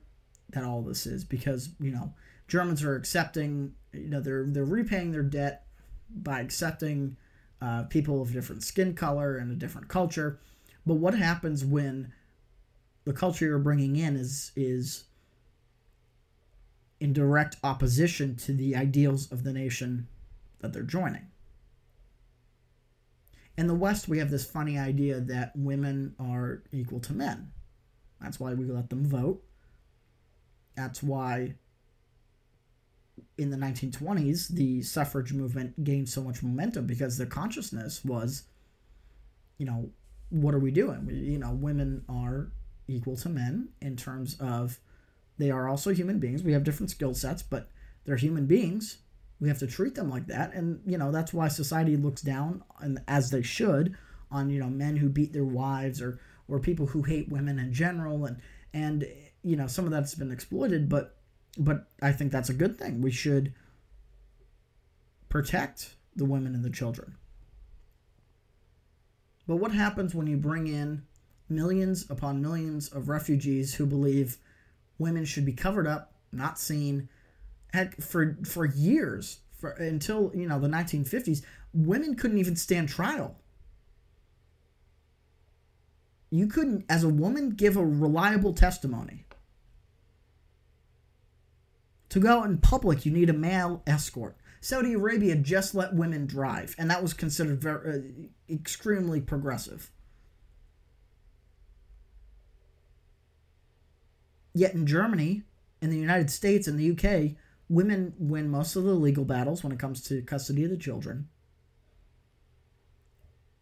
that 0.51 0.65
all 0.65 0.83
this 0.83 1.07
is 1.07 1.25
because 1.25 1.71
you 1.81 1.91
know 1.91 2.13
Germans 2.49 2.83
are 2.85 2.97
accepting 2.97 3.75
you 3.93 4.09
know 4.09 4.21
they're 4.21 4.47
they're 4.47 4.65
repaying 4.65 5.13
their 5.13 5.23
debt 5.23 5.67
by 6.11 6.41
accepting 6.41 7.17
uh, 7.61 7.85
people 7.85 8.21
of 8.21 8.33
different 8.33 8.63
skin 8.63 8.95
color 8.95 9.37
and 9.37 9.51
a 9.51 9.55
different 9.55 9.89
culture. 9.89 10.39
But 10.87 10.95
what 10.95 11.15
happens 11.15 11.65
when 11.65 12.13
the 13.05 13.13
culture 13.13 13.47
you're 13.47 13.59
bringing 13.59 13.97
in 13.97 14.17
is 14.17 14.53
is 14.55 15.05
in 17.05 17.13
direct 17.13 17.57
opposition 17.63 18.35
to 18.35 18.55
the 18.55 18.75
ideals 18.75 19.31
of 19.31 19.45
the 19.45 19.53
nation 19.53 20.09
that 20.61 20.73
they're 20.73 20.83
joining. 20.83 21.27
In 23.59 23.67
the 23.67 23.75
West, 23.75 24.09
we 24.09 24.21
have 24.21 24.31
this 24.31 24.47
funny 24.47 24.79
idea 24.79 25.21
that 25.21 25.53
women 25.55 26.15
are 26.19 26.63
equal 26.73 27.01
to 27.01 27.13
men. 27.13 27.53
That's 28.23 28.41
why 28.41 28.55
we 28.55 28.65
let 28.65 28.89
them 28.89 29.05
vote. 29.05 29.45
That's 30.77 31.03
why 31.03 31.57
in 33.37 33.51
the 33.51 33.59
1920s 33.59 34.49
the 34.49 34.81
suffrage 34.81 35.35
movement 35.35 35.85
gained 35.85 36.09
so 36.09 36.23
much 36.23 36.43
momentum 36.43 36.87
because 36.87 37.19
the 37.19 37.27
consciousness 37.27 38.05
was 38.05 38.45
you 39.57 39.65
know 39.67 39.89
what 40.31 40.53
are 40.53 40.59
we 40.59 40.73
doing 40.73 41.07
We, 41.07 41.15
you 41.15 41.39
know 41.39 41.53
women 41.53 42.05
are 42.09 42.51
equal 42.89 43.17
to 43.19 43.29
men 43.29 43.69
in 43.81 43.95
terms 43.95 44.37
of 44.41 44.81
they 45.39 45.51
are 45.51 45.69
also 45.69 45.93
human 45.93 46.19
beings. 46.19 46.43
We 46.43 46.53
have 46.53 46.65
different 46.65 46.91
skill 46.91 47.15
sets, 47.15 47.43
but 47.43 47.71
they're 48.05 48.17
human 48.17 48.47
beings. 48.47 48.99
We 49.41 49.49
have 49.49 49.59
to 49.59 49.67
treat 49.67 49.95
them 49.95 50.11
like 50.11 50.27
that, 50.29 50.55
and 50.55 50.81
you 50.87 50.97
know 50.97 51.11
that's 51.11 51.35
why 51.35 51.49
society 51.49 51.97
looks 51.97 52.23
down, 52.23 52.63
and 52.81 53.01
as 53.09 53.31
they 53.31 53.43
should, 53.43 53.97
on 54.31 54.51
you 54.51 54.61
know 54.61 54.71
men 54.71 54.97
who 54.97 55.09
beat 55.09 55.33
their 55.33 55.45
wives 55.45 56.01
or 56.01 56.21
or 56.49 56.61
people 56.61 56.87
who 56.87 57.03
hate 57.03 57.31
women 57.31 57.59
in 57.59 57.73
general, 57.73 58.25
and 58.27 58.41
and 58.73 59.07
you 59.43 59.57
know 59.57 59.67
some 59.67 59.85
of 59.85 59.91
that's 59.91 60.15
been 60.15 60.33
exploited, 60.33 60.89
but 60.89 61.17
but 61.59 61.89
I 62.01 62.13
think 62.13 62.33
that's 62.33 62.49
a 62.49 62.55
good 62.55 62.79
thing. 62.79 63.01
We 63.01 63.11
should 63.11 63.53
protect 65.29 65.95
the 66.15 66.25
women 66.25 66.55
and 66.55 66.65
the 66.65 66.71
children. 66.71 67.17
But 69.47 69.57
what 69.57 69.73
happens 69.73 70.15
when 70.15 70.27
you 70.27 70.37
bring 70.37 70.69
in 70.69 71.03
millions 71.49 72.09
upon 72.11 72.41
millions 72.41 72.89
of 72.89 73.09
refugees 73.09 73.75
who 73.75 73.85
believe 73.85 74.39
women 74.99 75.25
should 75.25 75.45
be 75.45 75.53
covered 75.53 75.87
up, 75.87 76.15
not 76.33 76.59
seen. 76.59 77.09
Heck, 77.73 78.01
for 78.01 78.39
for 78.45 78.65
years, 78.65 79.41
for 79.59 79.71
until 79.71 80.31
you 80.35 80.47
know 80.47 80.59
the 80.59 80.69
1950s, 80.69 81.43
women 81.73 82.15
couldn't 82.15 82.39
even 82.39 82.57
stand 82.57 82.89
trial. 82.89 83.37
You 86.31 86.49
couldn't, 86.49 86.85
as 86.89 87.05
a 87.05 87.09
woman, 87.09 87.51
give 87.51 87.77
a 87.77 87.85
reliable 87.85 88.55
testimony. 88.55 89.25
To 92.09 92.21
go 92.21 92.41
out 92.41 92.47
in 92.47 92.59
public, 92.59 93.07
you 93.07 93.13
need 93.13 93.31
a 93.31 93.35
male 93.35 93.83
escort. 93.87 94.37
Saudi 94.61 94.95
Arabia 94.95 95.37
just 95.37 95.75
let 95.75 95.95
women 95.95 96.27
drive, 96.27 96.75
and 96.79 96.91
that 96.91 97.03
was 97.03 97.13
considered 97.13 97.61
very, 97.61 97.99
uh, 97.99 98.53
extremely 98.53 99.21
progressive. 99.21 99.91
Yet 104.55 104.75
in 104.75 104.87
Germany, 104.87 105.43
in 105.83 105.91
the 105.91 105.99
United 105.99 106.31
States, 106.31 106.69
in 106.69 106.77
the 106.77 106.91
UK, 106.93 107.37
women 107.69 108.15
win 108.19 108.49
most 108.49 108.77
of 108.77 108.85
the 108.85 108.95
legal 108.95 109.25
battles 109.25 109.63
when 109.63 109.73
it 109.73 109.79
comes 109.79 110.01
to 110.03 110.23
custody 110.23 110.65
of 110.65 110.71
the 110.71 110.77
children. 110.77 111.29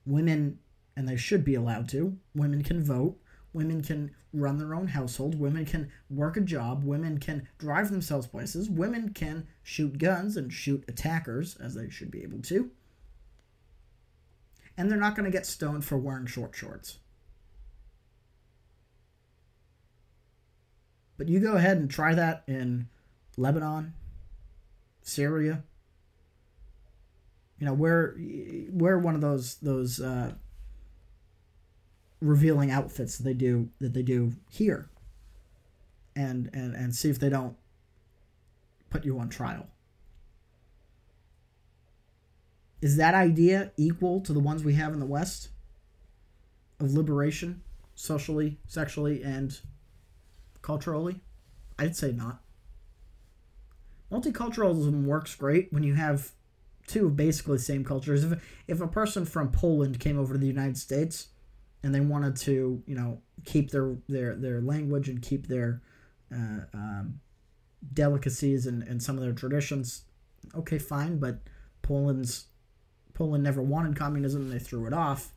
Women, 0.05 0.59
and 0.97 1.09
they 1.09 1.17
should 1.17 1.45
be 1.45 1.55
allowed 1.55 1.89
to, 1.91 2.19
women 2.35 2.63
can 2.63 2.85
vote. 2.85 3.19
Women 3.55 3.83
can 3.83 4.13
run 4.33 4.59
their 4.59 4.75
own 4.75 4.89
household. 4.89 5.39
Women 5.39 5.67
can 5.67 5.91
work 6.09 6.37
a 6.37 6.41
job. 6.41 6.85
Women 6.85 7.19
can 7.19 7.49
drive 7.59 7.91
themselves 7.91 8.27
places. 8.27 8.71
Women 8.71 9.11
can 9.11 9.47
shoot 9.63 9.99
guns 9.99 10.37
and 10.37 10.53
shoot 10.53 10.85
attackers, 10.89 11.57
as 11.57 11.75
they 11.75 11.91
should 11.91 12.11
be 12.11 12.23
able 12.23 12.41
to. 12.43 12.71
And 14.77 14.91
they're 14.91 14.99
not 14.99 15.15
going 15.15 15.31
to 15.31 15.37
get 15.37 15.45
stoned 15.45 15.85
for 15.85 15.99
wearing 15.99 16.27
short 16.27 16.55
shorts. 16.55 16.99
But 21.23 21.29
you 21.29 21.39
go 21.39 21.53
ahead 21.53 21.77
and 21.77 21.89
try 21.89 22.15
that 22.15 22.43
in 22.49 22.89
Lebanon, 23.37 23.95
Syria. 25.03 25.63
You 27.61 27.67
know, 27.67 27.75
wear 27.75 28.17
wear 28.73 28.99
one 28.99 29.15
of 29.15 29.21
those 29.21 29.55
those 29.59 30.01
uh, 30.01 30.33
revealing 32.21 32.73
outfits 32.73 33.19
that 33.19 33.23
they 33.23 33.35
do 33.35 33.69
that 33.79 33.95
they 33.95 34.03
do 34.03 34.33
here. 34.51 34.89
And 36.17 36.51
and 36.53 36.75
and 36.75 36.93
see 36.93 37.09
if 37.09 37.21
they 37.21 37.29
don't 37.29 37.55
put 38.91 39.05
you 39.05 39.21
on 39.21 39.29
trial. 39.29 39.69
Is 42.81 42.97
that 42.97 43.15
idea 43.15 43.71
equal 43.77 44.21
to 44.23 44.33
the 44.33 44.41
ones 44.41 44.65
we 44.65 44.75
have 44.75 44.93
in 44.93 44.99
the 44.99 45.07
West 45.07 45.51
of 46.81 46.91
liberation, 46.91 47.63
socially, 47.95 48.59
sexually, 48.67 49.23
and 49.23 49.61
culturally? 50.63 51.21
I'd 51.79 51.97
say 51.97 52.13
not. 52.13 52.43
Multiculturalism 54.11 55.05
works 55.05 55.35
great 55.35 55.73
when 55.73 55.83
you 55.83 55.95
have 55.95 56.33
two 56.87 57.09
basically 57.09 57.59
same 57.59 57.85
cultures. 57.85 58.25
If 58.25 58.63
if 58.69 58.81
a 58.81 58.87
person 58.87 59.25
from 59.25 59.51
Poland 59.51 60.01
came 60.01 60.19
over 60.19 60.35
to 60.35 60.39
the 60.39 60.47
United 60.47 60.77
States 60.77 61.29
and 61.83 61.95
they 61.95 62.01
wanted 62.01 62.37
to, 62.37 62.83
you 62.87 62.95
know, 62.95 63.21
keep 63.45 63.71
their 63.71 63.97
their 64.09 64.37
their 64.37 64.61
language 64.61 65.09
and 65.09 65.21
keep 65.23 65.49
their 65.49 65.83
uh, 66.33 66.61
um, 66.75 67.21
delicacies 67.93 68.67
and, 68.67 68.83
and 68.83 69.03
some 69.03 69.17
of 69.17 69.23
their 69.23 69.33
traditions, 69.33 70.05
okay, 70.55 70.79
fine. 70.79 71.19
But 71.19 71.41
Poland's 71.83 72.47
Poland 73.15 73.43
never 73.43 73.63
wanted 73.63 73.97
communism; 73.97 74.51
they 74.51 74.59
threw 74.59 74.87
it 74.87 74.93
off. 74.93 75.33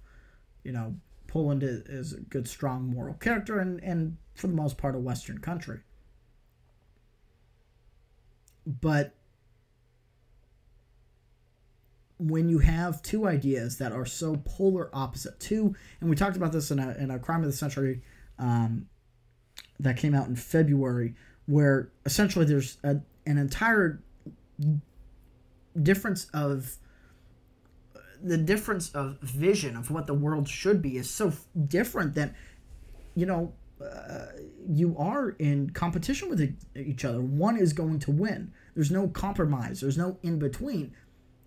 You 0.63 0.71
know, 0.71 0.95
Poland 1.35 1.63
is, 1.63 2.13
a 2.13 2.21
good, 2.21 2.47
strong 2.47 2.87
moral 2.87 3.15
character, 3.15 3.59
and 3.59 3.83
and 3.83 4.15
for 4.35 4.47
the 4.47 4.53
most 4.53 4.77
part, 4.77 4.95
a 4.95 4.99
Western 4.99 5.39
country. 5.39 5.81
But 8.65 9.13
when 12.17 12.47
you 12.47 12.59
have 12.59 13.01
two 13.01 13.27
ideas 13.27 13.79
that 13.79 13.91
are 13.91 14.05
so 14.05 14.37
polar 14.45 14.89
opposite, 14.93 15.37
two, 15.41 15.75
and 15.99 16.09
we 16.09 16.15
talked 16.15 16.37
about 16.37 16.53
this 16.53 16.71
in 16.71 16.79
a, 16.79 16.91
in 16.93 17.11
a 17.11 17.19
crime 17.19 17.41
of 17.41 17.47
the 17.47 17.57
century 17.57 18.01
um, 18.39 18.87
that 19.77 19.97
came 19.97 20.15
out 20.15 20.29
in 20.29 20.37
February, 20.37 21.15
where 21.47 21.91
essentially 22.05 22.45
there's 22.45 22.77
a, 22.81 23.01
an 23.25 23.37
entire 23.37 24.01
difference 25.83 26.27
of 26.33 26.77
the 28.25 28.37
difference 28.37 28.91
of 28.91 29.19
vision 29.21 29.75
of 29.75 29.91
what 29.91 30.07
the 30.07 30.13
world 30.13 30.49
should 30.49 30.81
be 30.81 30.97
is 30.97 31.09
so 31.09 31.31
different 31.67 32.15
that 32.15 32.33
you 33.13 33.25
know 33.25 33.53
uh, 33.83 34.27
you 34.67 34.95
are 34.97 35.29
in 35.31 35.69
competition 35.69 36.29
with 36.29 36.55
each 36.75 37.05
other. 37.05 37.21
One 37.21 37.57
is 37.57 37.73
going 37.73 37.99
to 37.99 38.11
win. 38.11 38.51
There's 38.73 38.91
no 38.91 39.07
compromise. 39.07 39.81
There's 39.81 39.97
no 39.97 40.17
in 40.23 40.39
between, 40.39 40.93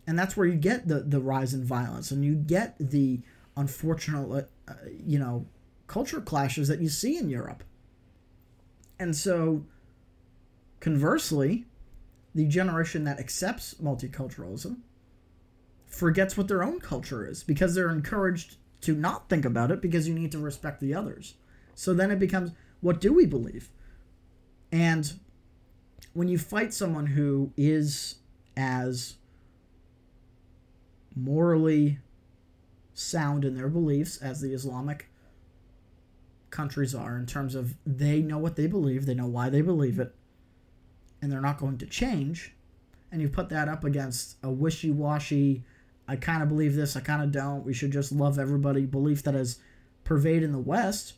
and 0.07 0.18
that's 0.18 0.37
where 0.37 0.47
you 0.47 0.55
get 0.55 0.87
the 0.87 1.01
the 1.01 1.20
rise 1.20 1.53
in 1.53 1.64
violence, 1.64 2.11
and 2.11 2.24
you 2.24 2.35
get 2.35 2.76
the 2.79 3.20
unfortunate, 3.57 4.49
uh, 4.68 4.74
you 5.05 5.18
know, 5.18 5.47
culture 5.89 6.20
clashes 6.20 6.68
that 6.68 6.81
you 6.81 6.89
see 6.89 7.18
in 7.18 7.29
Europe. 7.29 7.64
And 9.01 9.16
so, 9.16 9.64
conversely, 10.81 11.64
the 12.35 12.47
generation 12.47 13.05
that 13.05 13.18
accepts 13.18 13.74
multiculturalism 13.74 14.76
forgets 15.89 16.36
what 16.36 16.49
their 16.49 16.62
own 16.62 16.78
culture 16.80 17.26
is 17.26 17.43
because 17.43 17.74
they're 17.74 17.91
encouraged 17.91 18.57
to 18.82 18.95
not 18.95 19.28
think 19.28 19.45
about 19.45 19.70
it 19.70 19.82
because 19.82 20.07
you 20.07 20.14
need 20.14 20.30
to 20.32 20.39
respect 20.39 20.80
the 20.80 20.95
others. 20.95 21.34
So 21.74 21.95
then 21.95 22.11
it 22.11 22.18
becomes 22.18 22.53
what 22.80 23.01
do 23.01 23.12
we 23.12 23.26
believe? 23.26 23.70
And 24.70 25.12
when 26.12 26.28
you 26.28 26.39
fight 26.39 26.72
someone 26.72 27.07
who 27.07 27.53
is 27.57 28.16
as 28.57 29.14
morally 31.14 31.99
sound 32.95 33.45
in 33.45 33.55
their 33.55 33.68
beliefs 33.68 34.16
as 34.18 34.41
the 34.41 34.53
Islamic 34.53 35.11
countries 36.51 36.95
are, 36.95 37.16
in 37.16 37.26
terms 37.26 37.55
of 37.55 37.74
they 37.86 38.20
know 38.20 38.39
what 38.39 38.57
they 38.57 38.66
believe, 38.66 39.07
they 39.07 39.14
know 39.14 39.26
why 39.26 39.49
they 39.49 39.61
believe 39.61 39.99
it, 39.99 40.14
and 41.20 41.30
they're 41.30 41.41
not 41.41 41.59
going 41.59 41.78
to 41.78 41.86
change, 41.86 42.55
and 43.11 43.20
you 43.20 43.28
put 43.28 43.49
that 43.49 43.68
up 43.68 43.84
against 43.84 44.36
a 44.43 44.51
wishy 44.51 44.91
washy, 44.91 45.64
I 46.09 46.16
kind 46.16 46.42
of 46.42 46.48
believe 46.48 46.74
this, 46.74 46.96
I 46.96 47.00
kind 47.00 47.22
of 47.22 47.30
don't, 47.30 47.66
we 47.66 47.74
should 47.74 47.92
just 47.92 48.11
love 48.11 48.38
everybody 48.38 48.86
belief 48.86 49.22
that 49.24 49.34
is 49.34 49.59
pervade 50.04 50.42
in 50.42 50.52
the 50.52 50.59
West, 50.59 51.12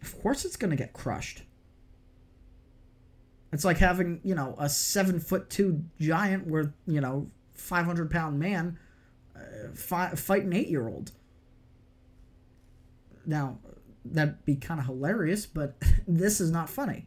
of 0.00 0.22
course 0.22 0.44
it's 0.44 0.56
going 0.56 0.70
to 0.70 0.76
get 0.76 0.92
crushed. 0.92 1.42
It's 3.52 3.64
like 3.64 3.78
having, 3.78 4.20
you 4.22 4.34
know, 4.34 4.54
a 4.58 4.68
seven 4.68 5.18
foot 5.18 5.50
two 5.50 5.84
giant 6.00 6.46
where, 6.46 6.72
you 6.86 7.00
know, 7.00 7.30
500 7.54 8.10
pound 8.10 8.38
man 8.38 8.78
uh, 9.36 9.74
fight, 9.74 10.18
fight 10.18 10.44
an 10.44 10.52
eight 10.52 10.68
year 10.68 10.88
old. 10.88 11.10
Now, 13.26 13.58
that'd 14.04 14.44
be 14.44 14.56
kind 14.56 14.80
of 14.80 14.86
hilarious, 14.86 15.46
but 15.46 15.74
this 16.08 16.40
is 16.40 16.50
not 16.50 16.70
funny. 16.70 17.06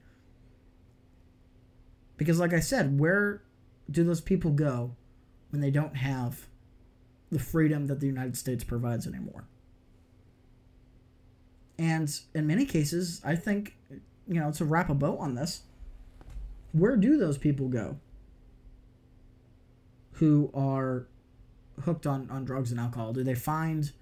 Because, 2.17 2.39
like 2.39 2.53
I 2.53 2.59
said, 2.59 2.99
where 2.99 3.41
do 3.89 4.03
those 4.03 4.21
people 4.21 4.51
go 4.51 4.95
when 5.55 5.61
they 5.61 5.71
don't 5.71 5.95
have 5.95 6.47
the 7.31 7.39
freedom 7.39 7.87
that 7.87 8.01
the 8.01 8.07
United 8.07 8.35
States 8.35 8.61
provides 8.61 9.07
anymore? 9.07 9.45
And 11.79 12.13
in 12.33 12.45
many 12.45 12.65
cases, 12.65 13.21
I 13.23 13.37
think, 13.37 13.77
you 14.27 14.41
know, 14.41 14.51
to 14.51 14.65
wrap 14.65 14.89
a 14.89 14.93
bow 14.93 15.17
on 15.17 15.35
this, 15.35 15.61
where 16.73 16.97
do 16.97 17.15
those 17.17 17.37
people 17.37 17.69
go 17.69 17.97
who 20.13 20.51
are 20.53 21.07
hooked 21.83 22.05
on, 22.05 22.29
on 22.29 22.43
drugs 22.43 22.71
and 22.71 22.79
alcohol? 22.79 23.13
Do 23.13 23.23
they 23.23 23.33
find 23.33 23.93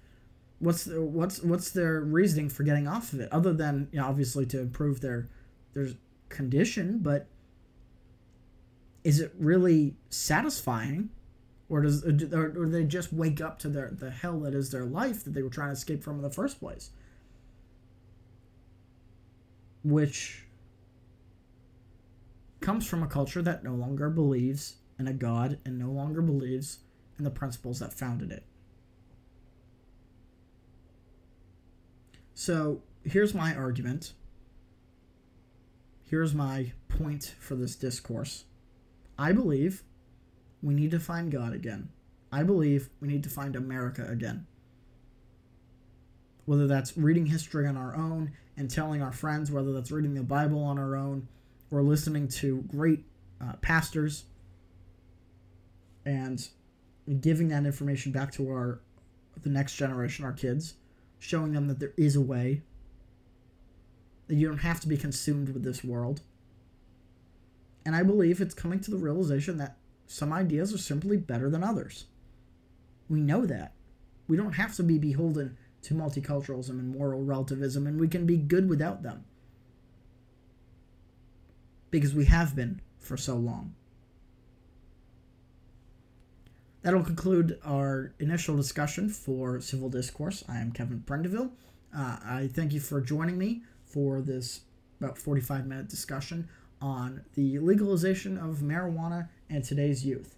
what's 0.58 0.84
the, 0.84 1.02
what's 1.02 1.40
what's 1.40 1.70
their 1.70 2.00
reasoning 2.00 2.48
for 2.48 2.64
getting 2.64 2.88
off 2.88 3.12
of 3.12 3.20
it 3.20 3.32
other 3.32 3.52
than 3.52 3.88
you 3.92 4.00
know, 4.00 4.06
obviously 4.06 4.44
to 4.46 4.60
improve 4.60 5.00
their 5.00 5.28
their 5.74 5.90
condition, 6.30 6.98
but 6.98 7.28
is 9.04 9.20
it 9.20 9.32
really 9.38 9.94
satisfying 10.10 11.10
or 11.68 11.82
does 11.82 12.04
uh, 12.04 12.12
or, 12.32 12.62
or 12.62 12.68
they 12.68 12.84
just 12.84 13.12
wake 13.12 13.40
up 13.40 13.58
to 13.60 13.68
their 13.68 13.90
the 13.90 14.10
hell 14.10 14.40
that 14.40 14.54
is 14.54 14.70
their 14.70 14.84
life 14.84 15.24
that 15.24 15.34
they 15.34 15.42
were 15.42 15.50
trying 15.50 15.68
to 15.68 15.72
escape 15.72 16.02
from 16.02 16.16
in 16.16 16.22
the 16.22 16.30
first 16.30 16.60
place? 16.60 16.90
which 19.84 20.44
comes 22.60 22.86
from 22.86 23.02
a 23.02 23.06
culture 23.06 23.42
that 23.42 23.62
no 23.62 23.74
longer 23.74 24.08
believes 24.08 24.76
in 24.98 25.06
a 25.06 25.12
God 25.12 25.58
and 25.64 25.78
no 25.78 25.90
longer 25.90 26.22
believes 26.22 26.78
in 27.18 27.24
the 27.24 27.30
principles 27.30 27.78
that 27.78 27.92
founded 27.92 28.32
it. 28.32 28.44
So 32.32 32.82
here's 33.04 33.34
my 33.34 33.54
argument. 33.54 34.14
Here's 36.02 36.34
my 36.34 36.72
point 36.88 37.34
for 37.38 37.54
this 37.54 37.76
discourse. 37.76 38.44
I 39.18 39.32
believe 39.32 39.84
we 40.64 40.74
need 40.74 40.90
to 40.90 40.98
find 40.98 41.30
God 41.30 41.52
again. 41.52 41.90
I 42.32 42.42
believe 42.42 42.88
we 43.00 43.06
need 43.06 43.22
to 43.24 43.30
find 43.30 43.54
America 43.54 44.04
again 44.08 44.46
whether 46.46 46.66
that's 46.66 46.96
reading 46.96 47.26
history 47.26 47.66
on 47.66 47.76
our 47.76 47.94
own 47.96 48.32
and 48.56 48.70
telling 48.70 49.02
our 49.02 49.12
friends, 49.12 49.50
whether 49.50 49.72
that's 49.72 49.90
reading 49.90 50.14
the 50.14 50.22
Bible 50.22 50.62
on 50.62 50.78
our 50.78 50.96
own 50.96 51.26
or 51.70 51.82
listening 51.82 52.28
to 52.28 52.62
great 52.68 53.04
uh, 53.40 53.54
pastors 53.60 54.24
and 56.04 56.48
giving 57.20 57.48
that 57.48 57.64
information 57.64 58.12
back 58.12 58.32
to 58.32 58.48
our 58.48 58.80
the 59.42 59.50
next 59.50 59.74
generation, 59.74 60.24
our 60.24 60.32
kids, 60.32 60.74
showing 61.18 61.52
them 61.52 61.66
that 61.66 61.80
there 61.80 61.92
is 61.96 62.14
a 62.14 62.20
way 62.20 62.62
that 64.28 64.36
you 64.36 64.46
don't 64.46 64.58
have 64.58 64.80
to 64.80 64.88
be 64.88 64.96
consumed 64.96 65.48
with 65.48 65.64
this 65.64 65.82
world. 65.82 66.20
And 67.84 67.96
I 67.96 68.02
believe 68.02 68.40
it's 68.40 68.54
coming 68.54 68.80
to 68.80 68.90
the 68.90 68.96
realization 68.96 69.58
that 69.58 69.76
some 70.06 70.32
ideas 70.32 70.74
are 70.74 70.78
simply 70.78 71.16
better 71.16 71.50
than 71.50 71.64
others. 71.64 72.06
We 73.08 73.20
know 73.20 73.46
that. 73.46 73.72
We 74.28 74.36
don't 74.36 74.52
have 74.52 74.74
to 74.76 74.82
be 74.82 74.98
beholden 74.98 75.56
to 75.82 75.94
multiculturalism 75.94 76.70
and 76.70 76.96
moral 76.96 77.22
relativism, 77.22 77.86
and 77.86 78.00
we 78.00 78.08
can 78.08 78.26
be 78.26 78.36
good 78.36 78.68
without 78.68 79.02
them. 79.02 79.24
Because 81.90 82.14
we 82.14 82.24
have 82.24 82.56
been 82.56 82.80
for 82.98 83.16
so 83.16 83.36
long. 83.36 83.74
That'll 86.82 87.02
conclude 87.02 87.58
our 87.64 88.12
initial 88.18 88.56
discussion 88.56 89.08
for 89.08 89.60
Civil 89.60 89.88
Discourse. 89.88 90.44
I 90.48 90.58
am 90.58 90.72
Kevin 90.72 91.02
Prendiville. 91.06 91.50
Uh, 91.96 92.18
I 92.22 92.50
thank 92.52 92.72
you 92.72 92.80
for 92.80 93.00
joining 93.00 93.38
me 93.38 93.62
for 93.86 94.20
this 94.20 94.62
about 95.00 95.16
45 95.16 95.66
minute 95.66 95.88
discussion 95.88 96.48
on 96.80 97.22
the 97.34 97.58
legalization 97.58 98.36
of 98.36 98.58
marijuana 98.58 99.28
and 99.54 99.64
today's 99.64 100.04
youth. 100.04 100.33